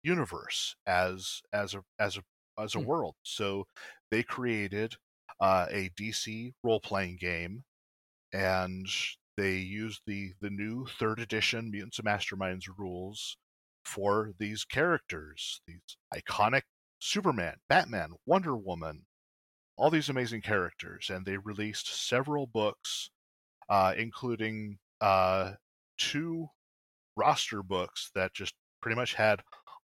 [0.02, 2.24] Universe as as a as a
[2.58, 2.86] as a Hmm.
[2.90, 3.16] world.
[3.24, 3.68] So
[4.10, 4.96] they created
[5.40, 7.64] uh, a DC role playing game
[8.32, 8.86] and
[9.36, 13.36] they used the the new third edition Mutants and Masterminds rules
[13.84, 16.62] for these characters, these iconic
[17.00, 19.06] Superman, Batman, Wonder Woman,
[19.76, 23.10] all these amazing characters, and they released several books,
[23.68, 25.54] uh, including uh,
[25.98, 26.48] two
[27.16, 29.42] roster books that just pretty much had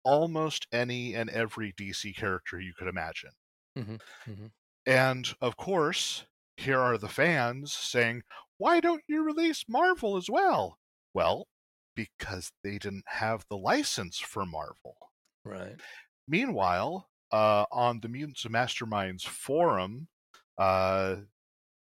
[0.05, 3.33] almost any and every DC character you could imagine.
[3.77, 4.53] Mhm, mhm.
[4.88, 6.24] And of course,
[6.57, 8.22] here are the fans saying,
[8.57, 10.79] why don't you release Marvel as well?
[11.12, 11.46] Well,
[11.94, 14.96] because they didn't have the license for Marvel.
[15.44, 15.77] Right.
[16.27, 20.09] Meanwhile, uh, on the Mutants and Masterminds forum,
[20.57, 21.16] uh,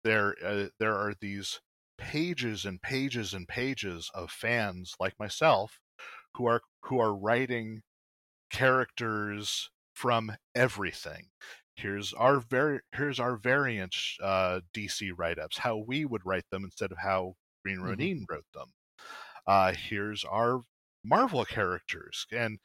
[0.05, 1.61] there uh, there are these
[1.99, 5.81] pages and pages and pages of fans like myself
[6.37, 7.83] who are who are writing
[8.51, 11.27] characters from everything.
[11.77, 16.93] Here's our very here's our variant uh, DC write-ups, how we would write them instead
[16.93, 17.83] of how Green Mhm.
[17.83, 18.73] Ronin wrote them.
[19.47, 20.63] Uh, here's our
[21.05, 22.59] Marvel characters, and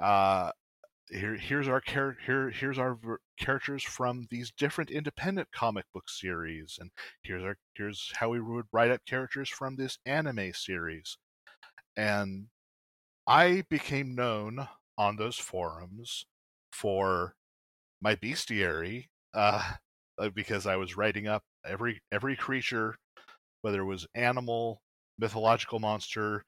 [0.00, 0.52] uh,
[1.10, 6.08] here here's our char- here here's our ver- characters from these different independent comic book
[6.10, 11.18] series, and here's our here's how we would write up characters from this anime series,
[11.96, 12.48] and
[13.26, 16.26] I became known on those forums
[16.72, 17.36] for
[18.04, 19.72] my bestiary uh,
[20.18, 22.96] uh, because I was writing up every every creature,
[23.62, 24.82] whether it was animal,
[25.18, 26.44] mythological monster,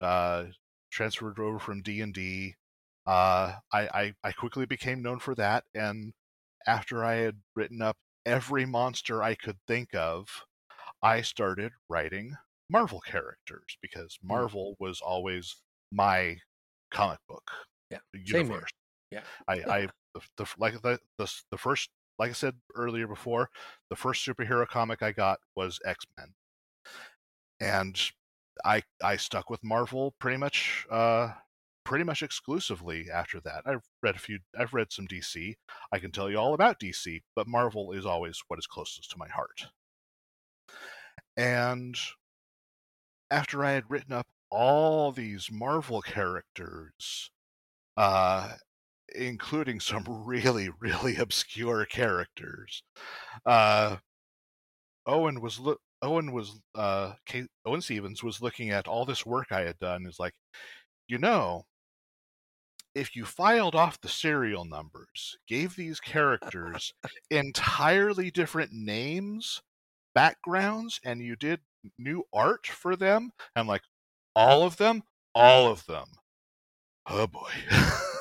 [0.00, 0.46] uh,
[0.90, 2.56] transferred over from D and D.
[3.06, 6.12] Uh, I, I I quickly became known for that, and
[6.66, 10.26] after I had written up every monster I could think of,
[11.02, 12.34] I started writing
[12.68, 15.54] Marvel characters because Marvel was always
[15.92, 16.38] my
[16.90, 17.50] comic book
[17.90, 17.98] Yeah.
[18.12, 18.70] Universe.
[19.14, 19.20] Yeah.
[19.48, 23.50] I, I the, the like the, the the first like I said earlier before,
[23.90, 26.34] the first superhero comic I got was X Men,
[27.60, 28.00] and
[28.64, 31.32] I I stuck with Marvel pretty much uh
[31.84, 33.62] pretty much exclusively after that.
[33.66, 34.38] I've read a few.
[34.58, 35.54] I've read some DC.
[35.92, 39.18] I can tell you all about DC, but Marvel is always what is closest to
[39.18, 39.66] my heart.
[41.36, 41.96] And
[43.30, 47.30] after I had written up all these Marvel characters,
[47.96, 48.54] uh,
[49.14, 52.82] including some really, really obscure characters,
[53.46, 53.98] uh,
[55.06, 55.80] Owen was look.
[56.02, 60.06] Owen was uh, K- Owen Stephens was looking at all this work I had done.
[60.06, 60.34] Is like,
[61.08, 61.66] you know,
[62.94, 66.92] if you filed off the serial numbers, gave these characters
[67.30, 69.62] entirely different names,
[70.14, 71.60] backgrounds, and you did
[71.98, 73.82] new art for them, I'm like,
[74.36, 76.06] all of them, all of them.
[77.06, 77.50] Oh boy,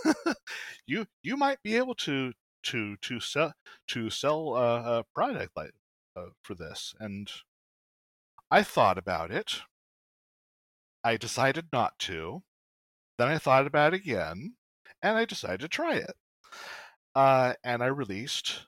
[0.86, 3.54] you you might be able to to to sell
[3.90, 5.72] to sell a, a product like
[6.16, 7.30] uh, for this, and
[8.52, 9.62] I thought about it.
[11.04, 12.44] I decided not to.
[13.18, 14.56] Then I thought about it again,
[15.02, 16.16] and I decided to try it.
[17.16, 18.66] Uh, and I released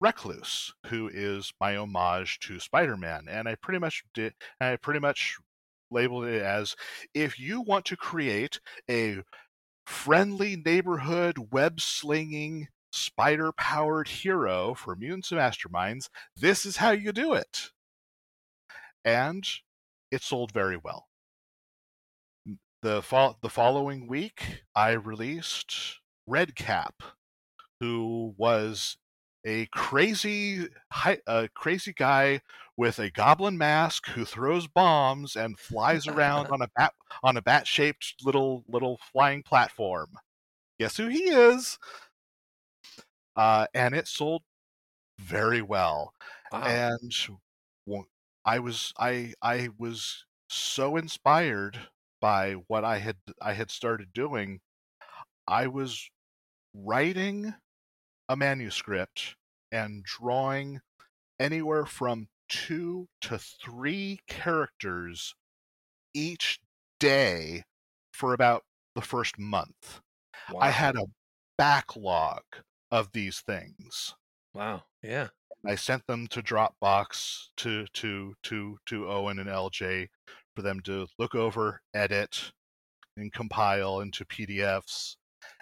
[0.00, 4.34] Recluse, who is my homage to Spider-Man, and I pretty much did.
[4.60, 5.38] I pretty much
[5.90, 6.74] labeled it as
[7.14, 8.58] if you want to create
[8.90, 9.22] a
[9.86, 17.12] friendly neighborhood web slinging spider powered hero for mutants and masterminds, this is how you
[17.12, 17.70] do it.
[19.04, 19.46] And
[20.10, 21.08] it sold very well.
[22.82, 27.02] The, fo- the following week, I released Redcap,
[27.80, 28.96] who was
[29.44, 30.68] a crazy,
[31.26, 32.40] a crazy guy
[32.76, 37.42] with a goblin mask who throws bombs and flies around on a bat on a
[37.42, 40.10] bat shaped little little flying platform.
[40.78, 41.78] Guess who he is?
[43.36, 44.42] Uh, and it sold
[45.18, 46.14] very well.
[46.52, 46.62] Wow.
[46.64, 47.12] And
[48.44, 51.78] I was I I was so inspired
[52.20, 54.60] by what I had I had started doing.
[55.48, 56.10] I was
[56.74, 57.54] writing
[58.32, 59.36] a manuscript
[59.70, 60.80] and drawing
[61.38, 65.34] anywhere from two to three characters
[66.14, 66.58] each
[66.98, 67.64] day
[68.10, 68.62] for about
[68.94, 70.00] the first month.
[70.50, 70.60] Wow.
[70.60, 71.04] I had a
[71.58, 72.40] backlog
[72.90, 74.14] of these things.
[74.54, 74.84] Wow.
[75.02, 75.28] Yeah.
[75.66, 80.08] I sent them to Dropbox to to to to Owen and LJ
[80.56, 82.52] for them to look over, edit,
[83.14, 85.16] and compile into PDFs.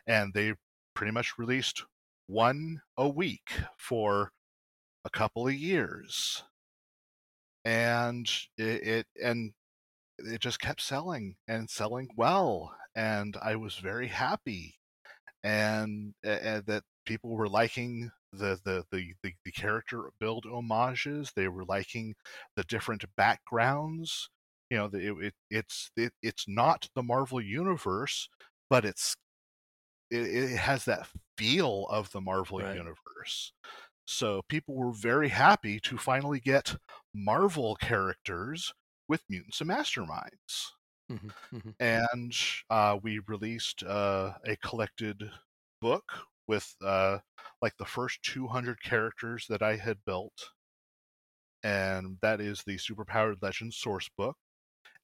[0.06, 0.54] And they
[0.94, 1.84] pretty much released
[2.30, 4.30] one a week for
[5.04, 6.44] a couple of years.
[7.64, 9.52] And it, it, and
[10.18, 14.76] it just kept selling and selling well and i was very happy.
[15.42, 21.48] And, and that people were liking the, the the, the the character build homages they
[21.48, 22.14] were liking
[22.56, 24.28] the different backgrounds.
[24.70, 28.28] You know it, it it's it, it's not the marvel universe
[28.68, 29.16] but it's
[30.10, 32.76] it, it has that feel of the Marvel right.
[32.76, 33.52] universe.
[34.06, 36.76] So people were very happy to finally get
[37.14, 38.72] Marvel characters
[39.08, 40.72] with mutants and masterminds.
[41.10, 41.70] Mm-hmm, mm-hmm.
[41.80, 42.34] And
[42.70, 45.30] uh, we released uh, a collected
[45.80, 46.04] book
[46.46, 47.18] with uh,
[47.62, 50.50] like the first 200 characters that I had built.
[51.62, 54.36] And that is the Superpowered Legends source book.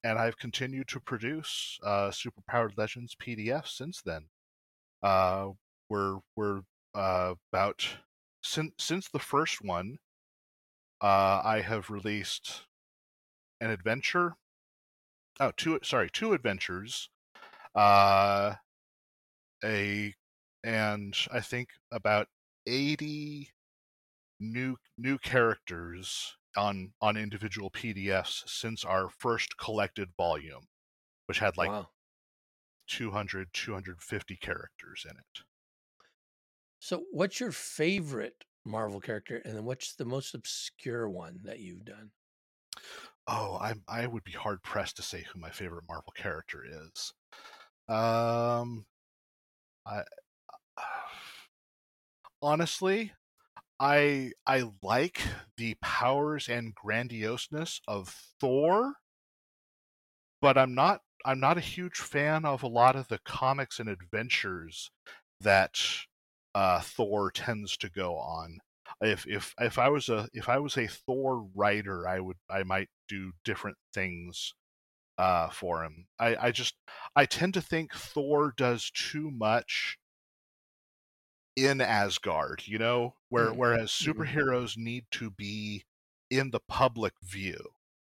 [0.03, 4.25] And I've continued to produce uh, Superpowered Legends PDF since then.
[5.03, 5.51] Uh,
[5.89, 6.61] we're we're
[6.93, 7.87] uh, about
[8.43, 9.99] since since the first one.
[11.01, 12.67] Uh, I have released
[13.61, 14.37] an adventure.
[15.39, 17.09] Oh, two sorry, two adventures.
[17.75, 18.55] Uh,
[19.63, 20.13] a
[20.63, 22.27] and I think about
[22.65, 23.51] eighty
[24.39, 30.67] new new characters on on individual PDFs since our first collected volume,
[31.27, 31.89] which had like wow.
[32.87, 35.43] 200 250 characters in it.
[36.79, 41.85] So, what's your favorite Marvel character, and then what's the most obscure one that you've
[41.85, 42.11] done?
[43.27, 47.13] Oh, I I would be hard pressed to say who my favorite Marvel character is.
[47.89, 48.85] Um,
[49.85, 50.03] I
[52.41, 53.13] honestly,
[53.79, 55.21] I I like
[55.57, 58.09] the powers and grandioseness of
[58.41, 58.95] Thor,
[60.41, 63.89] but I'm not I'm not a huge fan of a lot of the comics and
[63.89, 64.89] adventures
[65.41, 65.79] that
[66.55, 68.59] uh, Thor tends to go on.
[69.01, 72.63] If if if I was a if I was a Thor writer, I would I
[72.63, 74.53] might do different things
[75.17, 76.07] uh, for him.
[76.19, 76.75] I I just
[77.15, 79.97] I tend to think Thor does too much
[81.55, 83.57] in Asgard, you know, where mm-hmm.
[83.57, 84.21] whereas mm-hmm.
[84.21, 85.83] superheroes need to be
[86.29, 87.59] in the public view.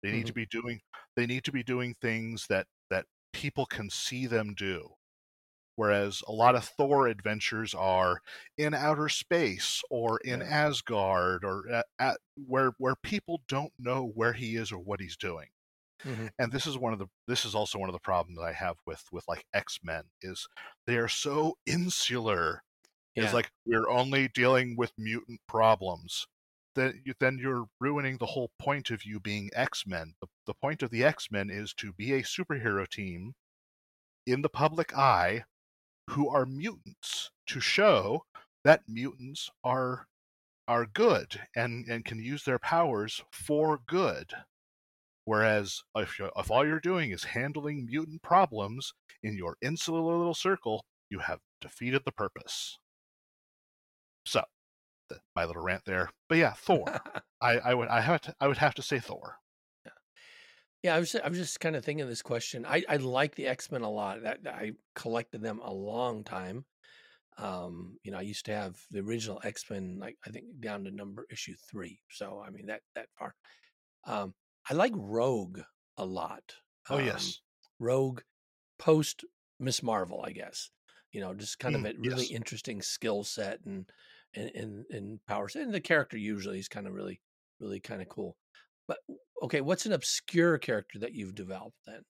[0.02, 0.26] They need mm-hmm.
[0.26, 0.80] to be doing
[1.16, 4.90] they need to be doing things that that people can see them do
[5.80, 8.20] whereas a lot of Thor adventures are
[8.58, 10.46] in outer space or in yeah.
[10.46, 15.16] Asgard or at, at, where where people don't know where he is or what he's
[15.16, 15.46] doing.
[16.04, 16.26] Mm-hmm.
[16.38, 18.76] And this is one of the this is also one of the problems I have
[18.86, 20.46] with with like X-Men is
[20.86, 22.62] they are so insular.
[23.14, 23.24] Yeah.
[23.24, 26.26] It's like we're only dealing with mutant problems.
[26.74, 30.14] Then you, then you're ruining the whole point of you being X-Men.
[30.20, 33.34] The, the point of the X-Men is to be a superhero team
[34.26, 35.44] in the public eye
[36.10, 38.24] who are mutants to show
[38.64, 40.06] that mutants are
[40.68, 44.32] are good and and can use their powers for good.
[45.24, 48.92] Whereas if, you, if all you're doing is handling mutant problems
[49.22, 52.78] in your insular little circle, you have defeated the purpose.
[54.24, 54.42] So,
[55.10, 56.10] the, my little rant there.
[56.30, 57.02] But yeah, Thor.
[57.42, 59.38] I, I would I have to, I would have to say Thor.
[59.84, 59.92] Yeah,
[60.82, 60.94] yeah.
[60.96, 62.66] I was I was just kind of thinking this question.
[62.66, 64.22] I I like the X Men a lot.
[64.22, 66.66] That I collected them a long time.
[67.38, 70.84] Um, you know, I used to have the original X Men, like I think down
[70.84, 72.00] to number issue three.
[72.10, 73.34] So I mean that that far.
[74.04, 74.34] Um,
[74.70, 75.60] I like Rogue
[75.96, 76.54] a lot.
[76.90, 77.40] Oh Um, yes.
[77.78, 78.22] Rogue
[78.78, 79.24] post
[79.60, 80.70] Miss Marvel, I guess.
[81.12, 82.30] You know, just kind of Mm, a really yes.
[82.32, 83.90] interesting skill set and
[84.34, 85.56] and and, and powers.
[85.56, 87.20] And the character usually is kind of really
[87.60, 88.36] really kind of cool.
[88.88, 88.98] But
[89.42, 92.02] okay, what's an obscure character that you've developed then?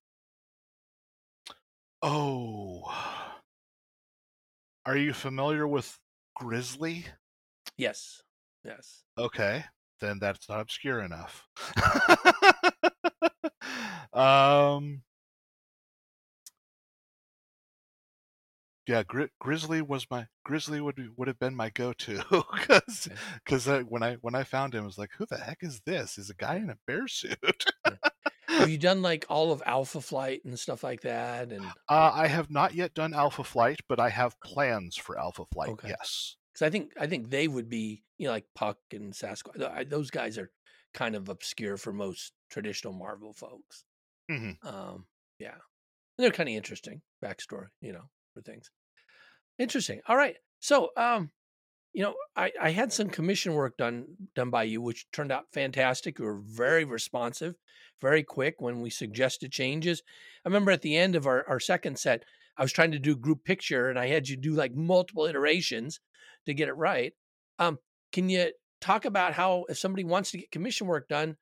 [2.03, 2.83] Oh.
[4.87, 5.99] Are you familiar with
[6.35, 7.05] Grizzly?
[7.77, 8.23] Yes,
[8.65, 9.05] yes.
[9.19, 9.65] Okay,
[10.01, 11.47] then that's not obscure enough.
[14.13, 14.50] Uh,
[18.91, 23.09] yeah, Gri- Grizzly was my Grizzly would be, would have been my go-to because
[23.45, 26.19] because when I when I found him, I was like, who the heck is this?
[26.19, 27.65] Is a guy in a bear suit?
[28.49, 31.53] Have you done like all of Alpha Flight and stuff like that?
[31.53, 35.45] And uh, I have not yet done Alpha Flight, but I have plans for Alpha
[35.53, 35.71] Flight.
[35.71, 35.89] Okay.
[35.89, 36.37] Yes.
[36.53, 39.89] because I think I think they would be you know like Puck and Sasquatch.
[39.89, 40.51] Those guys are
[40.95, 43.85] kind of obscure for most traditional Marvel folks.
[44.29, 45.07] hmm Um,
[45.39, 45.61] yeah, And
[46.19, 48.69] they're kind of interesting backstory, you know, for things.
[49.61, 50.01] Interesting.
[50.09, 51.31] All right, so um,
[51.93, 55.53] you know, I I had some commission work done done by you, which turned out
[55.53, 56.19] fantastic.
[56.19, 57.57] You were very responsive,
[58.01, 60.03] very quick when we suggested changes.
[60.47, 62.25] I remember at the end of our our second set,
[62.57, 66.01] I was trying to do group picture, and I had you do like multiple iterations
[66.47, 67.13] to get it right.
[67.59, 67.81] Um,
[68.13, 71.37] can you talk about how if somebody wants to get commission work done,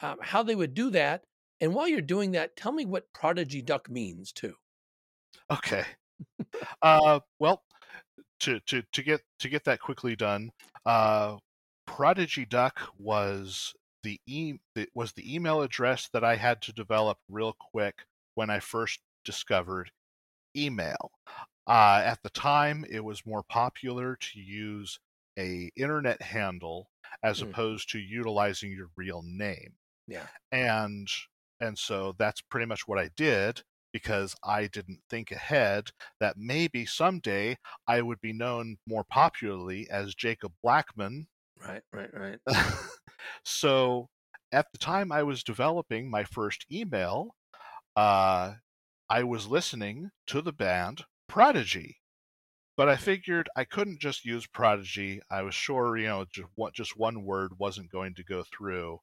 [0.00, 1.24] um, how they would do that?
[1.60, 4.54] And while you're doing that, tell me what prodigy duck means too.
[5.50, 5.84] Okay.
[6.82, 7.62] Uh, well,
[8.40, 10.50] to, to to get to get that quickly done,
[10.86, 11.38] uh,
[11.86, 17.18] Prodigy Duck was the e it was the email address that I had to develop
[17.28, 18.04] real quick
[18.34, 19.90] when I first discovered
[20.56, 21.12] email.
[21.66, 24.98] Uh, at the time, it was more popular to use
[25.38, 26.88] a internet handle
[27.22, 27.42] as Mm.
[27.42, 29.74] opposed to utilizing your real name
[30.06, 30.26] Yeah.
[30.52, 31.08] and
[31.60, 33.62] and so that's pretty much what I did
[33.92, 35.90] because I didn't think ahead
[36.20, 41.26] that maybe someday I would be known more popularly as Jacob Blackmon.
[41.60, 41.82] Right.
[41.92, 42.10] Right.
[42.12, 42.38] Right.
[43.44, 44.08] so
[44.52, 47.34] at the time I was developing my first email,
[47.96, 48.54] uh,
[49.08, 51.98] I was listening to the band Prodigy.
[52.76, 55.20] But I figured I couldn't just use Prodigy.
[55.30, 58.98] I was sure, you know, just one, just one word wasn't going to go through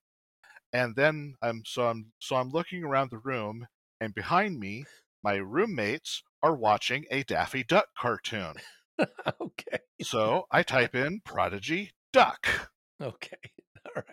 [0.74, 3.68] and then I'm so I'm so I'm looking around the room,
[4.00, 4.86] and behind me,
[5.24, 8.56] my roommates are watching a Daffy Duck cartoon.
[9.41, 9.80] okay.
[10.02, 12.72] So I type in Prodigy Duck.
[13.02, 13.38] Okay.
[13.86, 14.06] All right.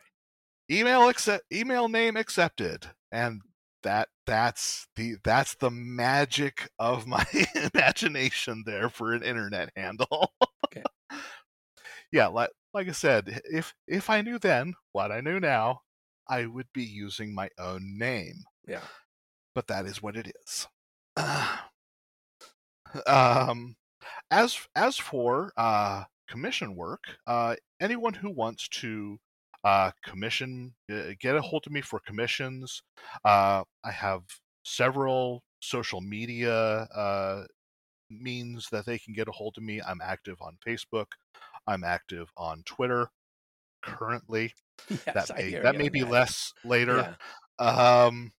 [0.70, 2.88] Email accept email name accepted.
[3.12, 3.40] And
[3.82, 7.24] that that's the that's the magic of my
[7.74, 10.32] imagination there for an internet handle.
[10.64, 10.82] Okay.
[12.10, 15.82] yeah, like like I said, if if I knew then what I knew now,
[16.28, 18.42] I would be using my own name.
[18.66, 18.80] Yeah.
[19.56, 20.68] But that is what it is.
[23.06, 23.74] um,
[24.30, 29.18] as as for uh, commission work, uh, anyone who wants to
[29.64, 32.82] uh, commission, uh, get a hold of me for commissions.
[33.24, 34.20] Uh, I have
[34.62, 37.44] several social media uh,
[38.10, 39.80] means that they can get a hold of me.
[39.80, 41.06] I'm active on Facebook.
[41.66, 43.08] I'm active on Twitter
[43.82, 44.52] currently.
[44.90, 45.28] Yes.
[45.28, 46.10] that may, that may be that.
[46.10, 47.16] less later.
[47.58, 48.04] Yeah.
[48.04, 48.30] Um,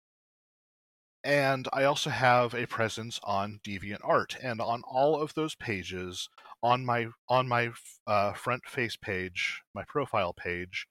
[1.26, 6.28] and I also have a presence on DeviantArt, and on all of those pages,
[6.62, 7.72] on my on my
[8.06, 10.86] uh, front face page, my profile page,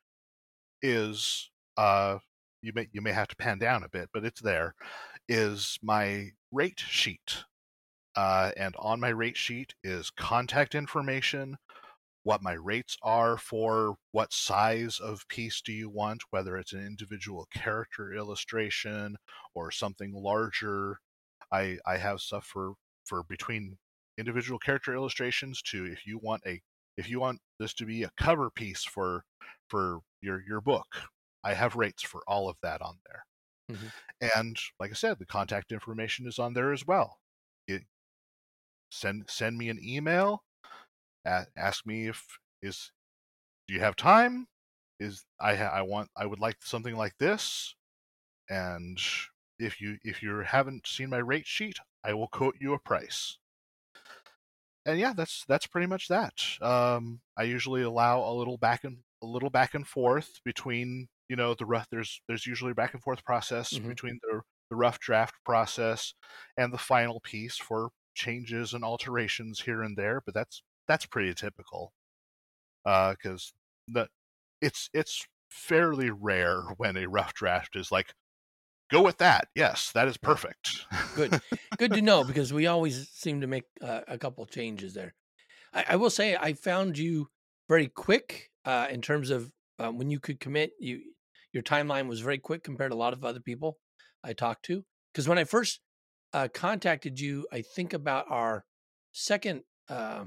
[0.81, 2.17] is uh,
[2.61, 4.75] you may you may have to pan down a bit, but it's there.
[5.29, 7.45] Is my rate sheet,
[8.17, 11.55] uh, and on my rate sheet is contact information,
[12.25, 16.85] what my rates are for what size of piece do you want, whether it's an
[16.85, 19.17] individual character illustration
[19.55, 20.99] or something larger.
[21.51, 23.77] I I have stuff for for between
[24.17, 26.61] individual character illustrations to if you want a
[26.97, 29.25] if you want this to be a cover piece for
[29.69, 30.87] for your your book.
[31.43, 33.25] I have rates for all of that on there.
[33.69, 33.91] Mhm.
[34.35, 37.19] And like I said, the contact information is on there as well.
[37.67, 37.83] It,
[38.91, 40.43] send send me an email.
[41.25, 42.23] Ask me if
[42.61, 42.91] is
[43.67, 44.47] do you have time?
[44.99, 47.75] Is I I want I would like something like this,
[48.49, 48.99] and
[49.59, 53.37] if you if you haven't seen my rate sheet, I will quote you a price.
[54.85, 56.33] And yeah, that's that's pretty much that.
[56.61, 61.35] Um, I usually allow a little back and a little back and forth between you
[61.35, 61.87] know the rough.
[61.89, 63.89] There's there's usually a back and forth process mm-hmm.
[63.89, 66.13] between the the rough draft process
[66.57, 70.21] and the final piece for changes and alterations here and there.
[70.25, 71.93] But that's that's pretty typical
[72.83, 73.53] because
[73.89, 74.07] uh, the
[74.61, 78.13] it's it's fairly rare when a rough draft is like
[78.91, 79.47] go with that.
[79.55, 80.85] Yes, that is perfect.
[81.15, 81.41] Good,
[81.77, 85.15] good to know because we always seem to make uh, a couple changes there.
[85.73, 87.29] I, I, will say I found you
[87.67, 90.71] very quick uh, in terms of um, when you could commit.
[90.79, 91.01] You
[91.51, 93.77] your timeline was very quick compared to a lot of other people
[94.23, 94.83] I talked to.
[95.13, 95.79] Because when I first
[96.33, 98.65] uh, contacted you, I think about our
[99.13, 100.25] second uh,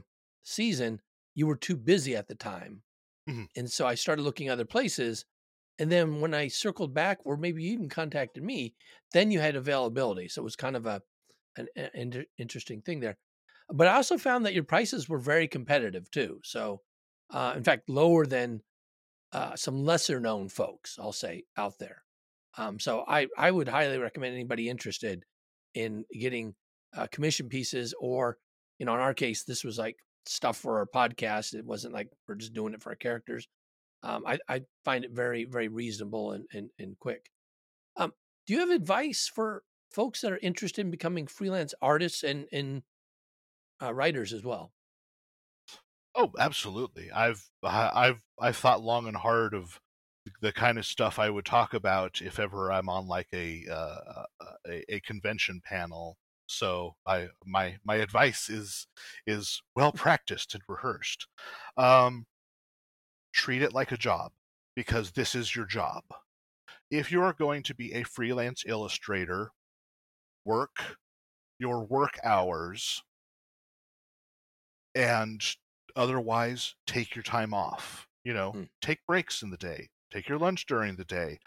[0.48, 1.00] season,
[1.34, 2.82] you were too busy at the time.
[3.28, 3.44] Mm-hmm.
[3.56, 5.24] And so I started looking other places.
[5.78, 8.74] And then when I circled back, or maybe you even contacted me,
[9.12, 10.28] then you had availability.
[10.28, 11.02] So it was kind of a
[11.56, 13.16] an, an interesting thing there.
[13.70, 16.40] But I also found that your prices were very competitive too.
[16.42, 16.80] So,
[17.30, 18.62] uh, in fact, lower than
[19.32, 22.02] uh, some lesser known folks, I'll say, out there.
[22.56, 25.24] Um, so I I would highly recommend anybody interested
[25.74, 26.54] in getting
[26.96, 28.38] uh, commission pieces, or
[28.78, 29.96] you know, in our case, this was like
[30.28, 31.54] stuff for our podcast.
[31.54, 33.48] It wasn't like we're just doing it for our characters.
[34.02, 37.30] Um, I, I find it very, very reasonable and, and, and quick.
[37.96, 38.12] Um,
[38.46, 42.82] do you have advice for folks that are interested in becoming freelance artists and, and
[43.82, 44.72] uh, writers as well?
[46.14, 47.10] Oh, absolutely.
[47.12, 49.80] I've I've I've thought long and hard of
[50.40, 54.24] the kind of stuff I would talk about if ever I'm on like a uh,
[54.66, 56.16] a, a convention panel
[56.48, 58.86] so I my my advice is
[59.26, 61.28] is well practiced and rehearsed.
[61.76, 62.26] Um,
[63.32, 64.32] treat it like a job
[64.74, 66.02] because this is your job.
[66.90, 69.50] If you are going to be a freelance illustrator,
[70.44, 70.96] work
[71.58, 73.02] your work hours
[74.94, 75.42] and
[75.96, 78.08] otherwise take your time off.
[78.24, 78.68] You know, mm.
[78.80, 81.38] take breaks in the day, take your lunch during the day.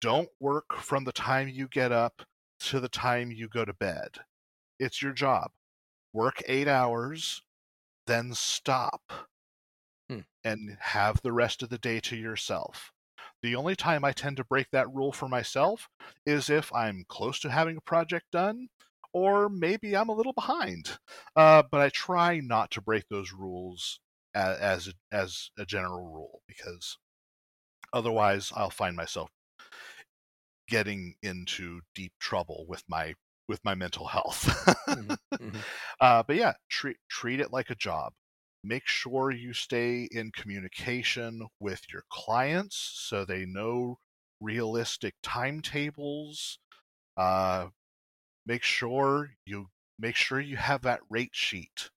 [0.00, 2.22] Don't work from the time you get up
[2.60, 4.18] to the time you go to bed
[4.78, 5.50] it's your job.
[6.12, 7.42] Work eight hours,
[8.06, 9.12] then stop
[10.08, 10.20] hmm.
[10.44, 12.92] and have the rest of the day to yourself.
[13.42, 15.88] The only time I tend to break that rule for myself
[16.26, 18.68] is if I'm close to having a project done
[19.12, 20.98] or maybe I'm a little behind.
[21.36, 24.00] Uh, but I try not to break those rules
[24.34, 26.98] as, as, a, as a general rule because
[27.92, 29.30] otherwise I'll find myself
[30.68, 33.14] getting into deep trouble with my
[33.48, 34.44] with my mental health.
[34.88, 35.58] mm-hmm, mm-hmm.
[36.00, 38.12] Uh, but yeah, treat treat it like a job.
[38.62, 42.76] Make sure you stay in communication with your clients
[43.08, 43.98] so they know
[44.40, 46.58] realistic timetables.
[47.16, 47.68] Uh,
[48.46, 49.66] make sure you
[49.98, 51.88] make sure you have that rate sheet mm-hmm.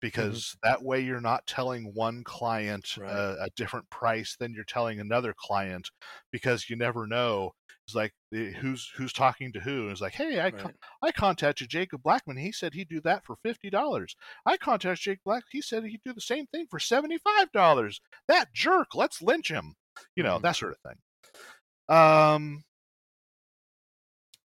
[0.00, 0.68] because mm-hmm.
[0.70, 3.10] that way you're not telling one client right.
[3.10, 5.90] a, a, different price than you're telling another client
[6.30, 7.52] because you never know
[7.92, 9.88] it's like eh, who's who's talking to who.
[9.88, 10.58] It's like, hey, I right.
[10.58, 12.40] con- I contacted Jacob Blackmon.
[12.40, 14.16] He said he'd do that for fifty dollars.
[14.46, 15.44] I contacted Jake Black.
[15.50, 18.00] He said he'd do the same thing for seventy five dollars.
[18.28, 18.94] That jerk.
[18.94, 19.74] Let's lynch him.
[20.16, 20.44] You know mm-hmm.
[20.44, 21.94] that sort of thing.
[21.94, 22.64] Um.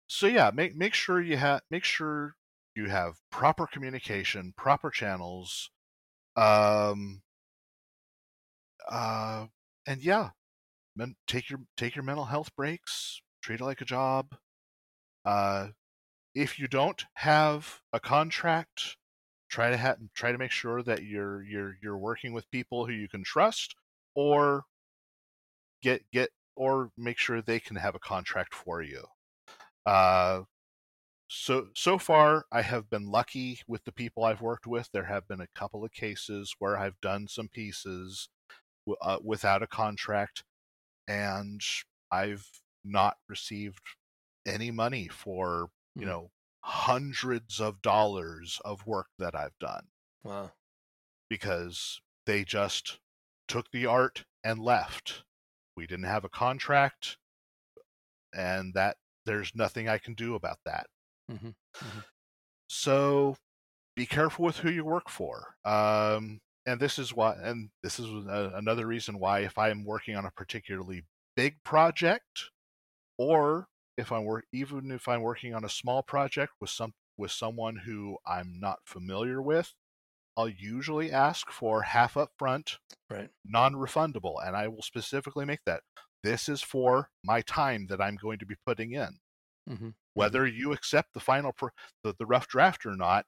[0.07, 2.35] So yeah, make make sure you have make sure
[2.75, 5.71] you have proper communication, proper channels.
[6.35, 7.21] Um.
[8.89, 9.45] Uh.
[9.87, 10.31] And yeah,
[10.95, 13.21] men- take your take your mental health breaks.
[13.41, 14.35] Treat it like a job.
[15.25, 15.69] Uh,
[16.35, 18.97] if you don't have a contract,
[19.49, 22.93] try to ha- try to make sure that you're you're you're working with people who
[22.93, 23.75] you can trust,
[24.15, 24.65] or
[25.81, 29.03] get get or make sure they can have a contract for you.
[29.85, 30.43] Uh,
[31.31, 35.27] so so far i have been lucky with the people i've worked with there have
[35.27, 38.29] been a couple of cases where i've done some pieces
[39.01, 40.43] uh, without a contract
[41.07, 41.61] and
[42.11, 42.47] I've
[42.83, 43.81] not received
[44.45, 46.09] any money for, you mm.
[46.09, 49.87] know, hundreds of dollars of work that I've done.
[50.23, 50.51] Wow.
[51.29, 52.99] Because they just
[53.47, 55.23] took the art and left.
[55.75, 57.17] We didn't have a contract
[58.33, 60.87] and that there's nothing I can do about that.
[61.31, 61.47] Mm-hmm.
[61.47, 61.99] Mm-hmm.
[62.67, 63.37] So
[63.95, 65.55] be careful with who you work for.
[65.65, 70.15] Um, and this is why and this is a, another reason why if i'm working
[70.15, 71.03] on a particularly
[71.35, 72.51] big project
[73.19, 73.67] or
[73.97, 77.75] if i'm work even if i'm working on a small project with some with someone
[77.85, 79.73] who I'm not familiar with,
[80.37, 83.29] I'll usually ask for half up front, Right.
[83.45, 85.81] non-refundable, and I will specifically make that
[86.23, 89.19] this is for my time that I'm going to be putting in.
[89.69, 89.89] Mm-hmm.
[90.13, 91.53] Whether you accept the final
[92.03, 93.25] the, the rough draft or not,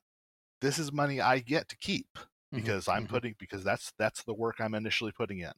[0.61, 2.07] this is money I get to keep
[2.53, 2.65] Mm-hmm.
[2.65, 5.53] because I'm putting because that's that's the work I'm initially putting in.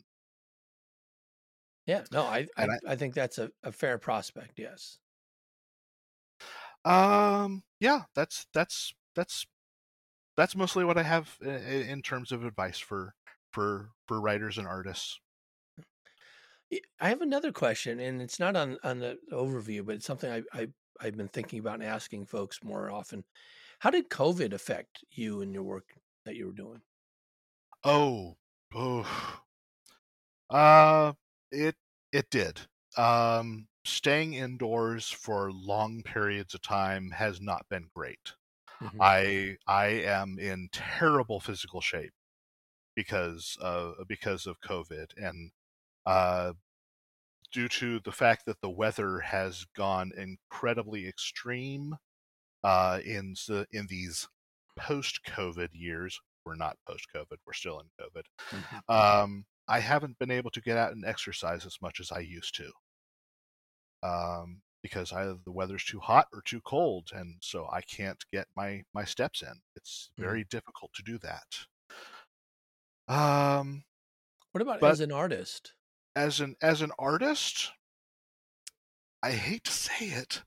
[1.86, 2.06] Yeah.
[2.12, 4.60] No, I I, And I think that's a, a fair prospect.
[4.60, 5.00] Yes.
[6.86, 9.46] Um, yeah, that's that's that's
[10.38, 13.16] that's mostly what I have i- i- in terms of advice for
[13.52, 15.20] for for writers and artists.
[17.00, 20.44] I have another question, and it's not on on the overview, but it's something I,
[20.54, 20.68] I
[21.00, 23.26] I've been thinking about and asking folks more often.
[23.80, 26.82] How did COVID affect you and your work that you were doing?
[27.86, 28.36] Oh,
[28.74, 29.40] oh,
[30.50, 31.14] uh,
[31.54, 31.76] it
[32.12, 32.62] it did.
[32.98, 38.34] Um, staying indoors for long periods of time has not been great.
[38.82, 39.02] Mhm.
[39.02, 42.14] I I am in terrible physical shape
[42.96, 45.52] because of because of COVID and
[46.06, 46.54] uh,
[47.52, 51.96] due to the fact that the weather has gone incredibly extreme
[52.64, 54.28] uh, in s- in these
[54.78, 56.20] post-COVID years.
[56.46, 57.38] We're not post-COVID.
[57.46, 58.24] We're still in COVID.
[58.52, 58.84] Mhm.
[58.90, 62.56] Um, I haven't been able to get out and exercise as much as I used
[62.56, 62.72] to.
[64.04, 68.48] Um, because either the weather's too hot or too cold, and so I can't get
[68.56, 69.62] my my steps in.
[69.76, 70.20] It's Mhm.
[70.20, 71.66] very difficult to do that.
[73.08, 73.86] Um,
[74.52, 75.74] What about as an artist?
[76.16, 77.72] as an as an artist,
[79.24, 80.44] I hate to say it,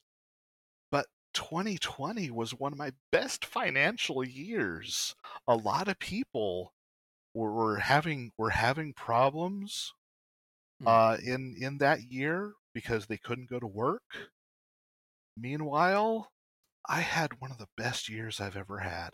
[0.93, 5.17] but 2020 was one of my best financial years.
[5.49, 6.76] A lot of people
[7.37, 9.93] were, were having were having problems
[10.81, 10.89] Hmm.
[10.89, 14.03] uh, in in that year because they couldn't go to work.
[15.37, 16.31] Meanwhile,
[16.89, 19.11] I had one of the best years I've ever had.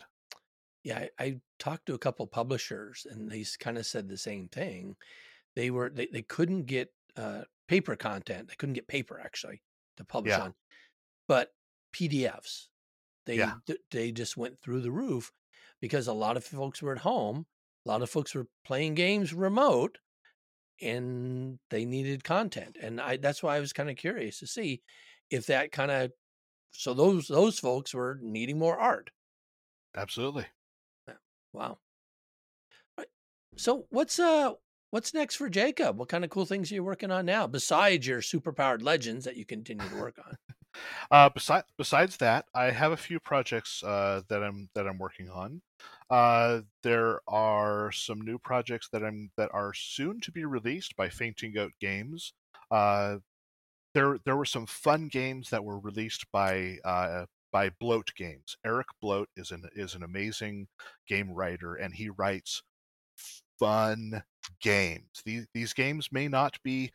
[0.83, 4.49] Yeah, I, I talked to a couple publishers, and they kind of said the same
[4.49, 4.95] thing.
[5.55, 8.49] They were they, they couldn't get uh, paper content.
[8.49, 9.61] They couldn't get paper actually
[9.97, 10.41] to publish Yeah.
[10.41, 10.55] on,
[11.27, 11.53] but
[11.95, 12.67] PDFs.
[13.25, 13.55] They Yeah.
[13.65, 15.31] d- they just went through the roof
[15.79, 17.45] because a lot of folks were at home.
[17.85, 19.97] A lot of folks were playing games remote,
[20.81, 22.77] and they needed content.
[22.81, 24.83] And I that's why I was kind of curious to see
[25.29, 26.11] if that kind of
[26.71, 29.11] so those those folks were needing more art.
[29.95, 30.47] Absolutely.
[31.53, 31.79] Wow.
[32.97, 33.07] Right.
[33.57, 34.53] So what's uh
[34.91, 35.97] what's next for Jacob?
[35.97, 39.37] What kind of cool things are you working on now besides your superpowered legends that
[39.37, 40.37] you continue to work on?
[41.11, 45.29] Uh, besides besides that, I have a few projects uh, that I'm that I'm working
[45.29, 45.61] on.
[46.09, 51.09] Uh, there are some new projects that I'm that are soon to be released by
[51.09, 52.33] Fainting Goat Games.
[52.71, 53.17] Uh,
[53.93, 58.57] there there were some fun games that were released by uh, by Bloat Games.
[58.65, 60.67] Eric Bloat is an is an amazing
[61.07, 62.63] game writer, and he writes
[63.59, 64.23] fun
[64.61, 65.21] games.
[65.25, 66.91] These these games may not be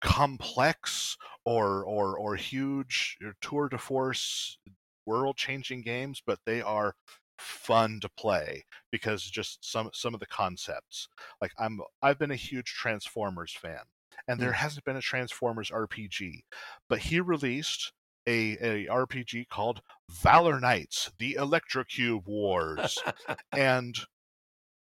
[0.00, 4.58] complex or or or huge or tour de force
[5.06, 6.94] world changing games but they are
[7.38, 11.08] fun to play because just some some of the concepts
[11.40, 13.80] like i'm i've been a huge transformers fan
[14.28, 14.56] and there Mm.
[14.56, 16.40] hasn't been a transformers rpg
[16.88, 17.92] but he released
[18.26, 19.80] a, a rpg called
[20.10, 22.98] valor knights the electrocube wars
[23.52, 23.96] and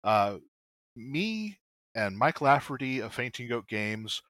[0.04, 0.38] uh,
[0.96, 1.58] me
[1.96, 4.22] and Mike Lafferty of Fainting Goat Games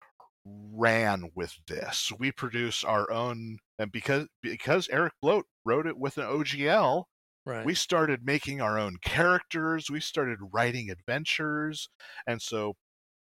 [0.73, 2.11] ran with this.
[2.17, 7.05] We produce our own, and because because Eric Bloat wrote it with an OGL,
[7.45, 7.65] right.
[7.65, 9.89] we started making our own characters.
[9.89, 11.89] We started writing adventures,
[12.25, 12.75] and so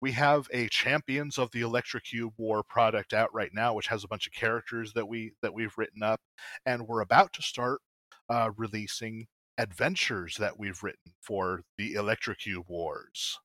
[0.01, 4.09] we have a Champions of the Electrocube War product out right now, which has a
[4.09, 6.21] bunch of characters that we that we've written up,
[6.65, 7.81] and we're about to start
[8.29, 9.27] uh, releasing
[9.59, 13.39] adventures that we've written for the Electrocube Wars.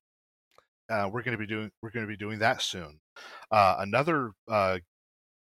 [0.92, 3.00] Uh, we're going to be doing we're going to be doing that soon.
[3.50, 4.78] Uh, another uh,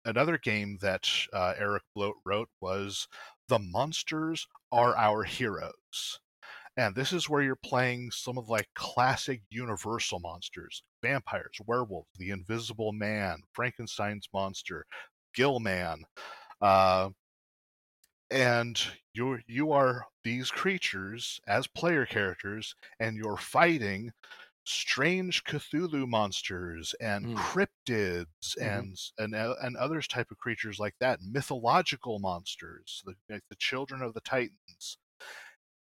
[0.07, 3.07] another game that uh, Eric Bloat wrote was
[3.49, 6.20] "The Monsters Are Our Heroes,"
[6.78, 12.30] and this is where you're playing some of like classic Universal monsters: vampires, werewolves, the
[12.30, 14.86] Invisible Man, Frankenstein's monster,
[15.34, 16.05] Gillman.
[16.62, 17.11] Uh,
[18.30, 18.80] and
[19.12, 24.11] you you are these creatures as player characters and you're fighting
[24.64, 27.34] strange Cthulhu monsters and Mm.
[27.34, 28.84] cryptids Mhm.
[28.84, 33.56] and and uh, and others type of creatures like that mythological monsters the, like the
[33.56, 34.98] children of the titans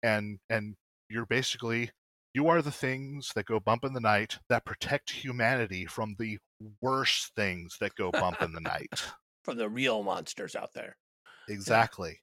[0.03, 0.75] and and
[1.09, 1.91] you're basically
[2.33, 6.39] you are the things that go bump in the night that protect humanity from the
[6.81, 9.03] worst things that go bump in the night
[9.43, 10.97] From the real monsters out there.
[11.47, 12.19] exactly.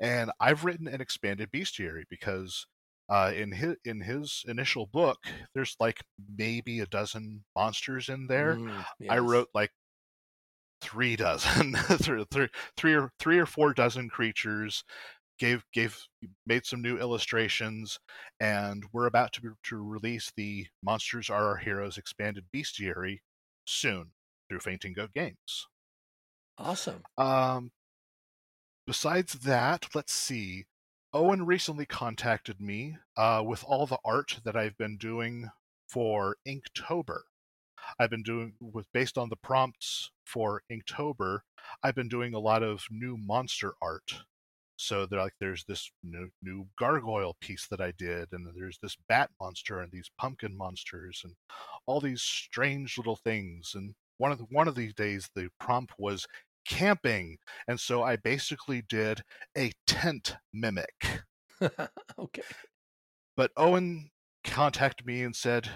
[0.00, 2.66] And I've written an expanded bestiary because
[3.08, 5.18] uh, in his in his initial book,
[5.54, 6.00] there's like
[6.36, 8.56] maybe a dozen monsters in there.
[8.56, 9.70] Mm, I wrote like
[10.80, 14.84] three dozen, three, three, three or three or four dozen creatures.
[15.38, 15.98] Gave gave
[16.46, 17.98] made some new illustrations,
[18.40, 23.18] and we're about to to release the Monsters Are Our Heroes expanded bestiary
[23.66, 24.12] soon
[24.48, 25.66] through Fainting Goat Games.
[26.56, 27.02] Awesome.
[27.18, 27.72] Um,
[28.86, 30.66] besides that, let's see.
[31.14, 35.48] Owen recently contacted me uh, with all the art that I've been doing
[35.88, 37.20] for Inktober.
[38.00, 41.42] I've been doing with based on the prompts for Inktober.
[41.84, 44.24] I've been doing a lot of new monster art.
[44.76, 48.96] So there, like, there's this new, new gargoyle piece that I did, and there's this
[49.08, 51.34] bat monster and these pumpkin monsters and
[51.86, 53.70] all these strange little things.
[53.76, 56.26] And one of the, one of these days, the prompt was
[56.64, 57.38] camping,
[57.68, 59.22] and so I basically did
[59.56, 61.22] a tent mimic.
[62.18, 62.42] okay.
[63.36, 64.10] But Owen
[64.44, 65.70] contacted me and said,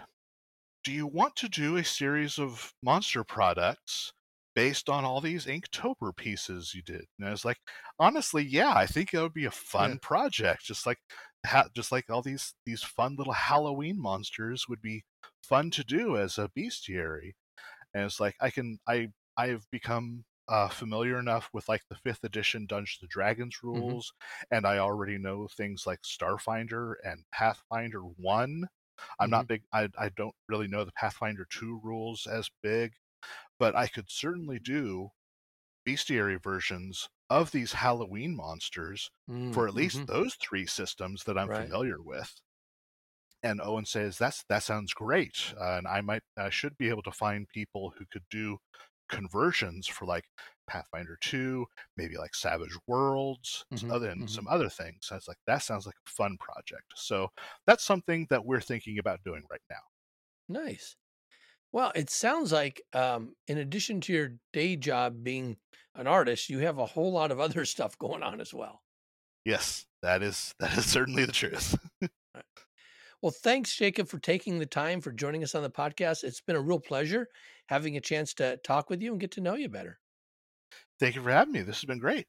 [0.85, 4.13] Do you want to do a series of monster products
[4.55, 7.07] based on all these Inktober pieces you did?
[7.19, 7.59] And I was like,
[7.99, 10.01] honestly, yeah, I think it would be a fun Yeah.
[10.01, 10.65] project.
[10.65, 10.99] Just like
[11.47, 15.05] ha- just like all these these fun little Halloween monsters would be
[15.43, 17.35] fun to do as a bestiary.
[17.95, 22.25] And it's like I can I I've become uh, familiar enough with like the fifth
[22.25, 24.13] edition Dungeons and Dragons rules,
[24.51, 28.69] and I already know things like Starfinder and Pathfinder One.
[29.21, 29.65] I'm not big.
[29.73, 32.95] I I don't really know the Pathfinder Two rules as big,
[33.59, 35.11] but I could certainly do
[35.85, 40.09] bestiary versions of these Halloween monsters Mm, for at least mhm.
[40.09, 41.73] those three systems that I'm Right.
[41.73, 42.41] familiar with.
[43.43, 47.03] And Owen says that's that sounds great, uh, and I might I should be able
[47.05, 48.59] to find people who could do
[49.09, 50.27] conversions for like
[50.67, 54.29] Pathfinder two, maybe like Savage Worlds, Mhm, other and mhm.
[54.29, 55.09] some other things.
[55.11, 56.93] I was like, that sounds like a fun project.
[56.97, 57.29] So
[57.67, 59.81] that's something that we're thinking about doing right now.
[60.49, 60.97] Nice.
[61.73, 65.59] Well, it sounds like, um, in addition to your day job being
[65.95, 68.85] an artist, you have a whole lot of other stuff going on as well.
[69.45, 71.75] Yes, that is that is certainly the truth.
[73.23, 76.25] Well, thanks, Jacob, for taking the time for joining us on the podcast.
[76.25, 77.29] It's been a real pleasure
[77.67, 80.01] having a chance to talk with you and get to know you better.
[81.01, 81.63] Thank you for having me.
[81.63, 82.27] This has been great.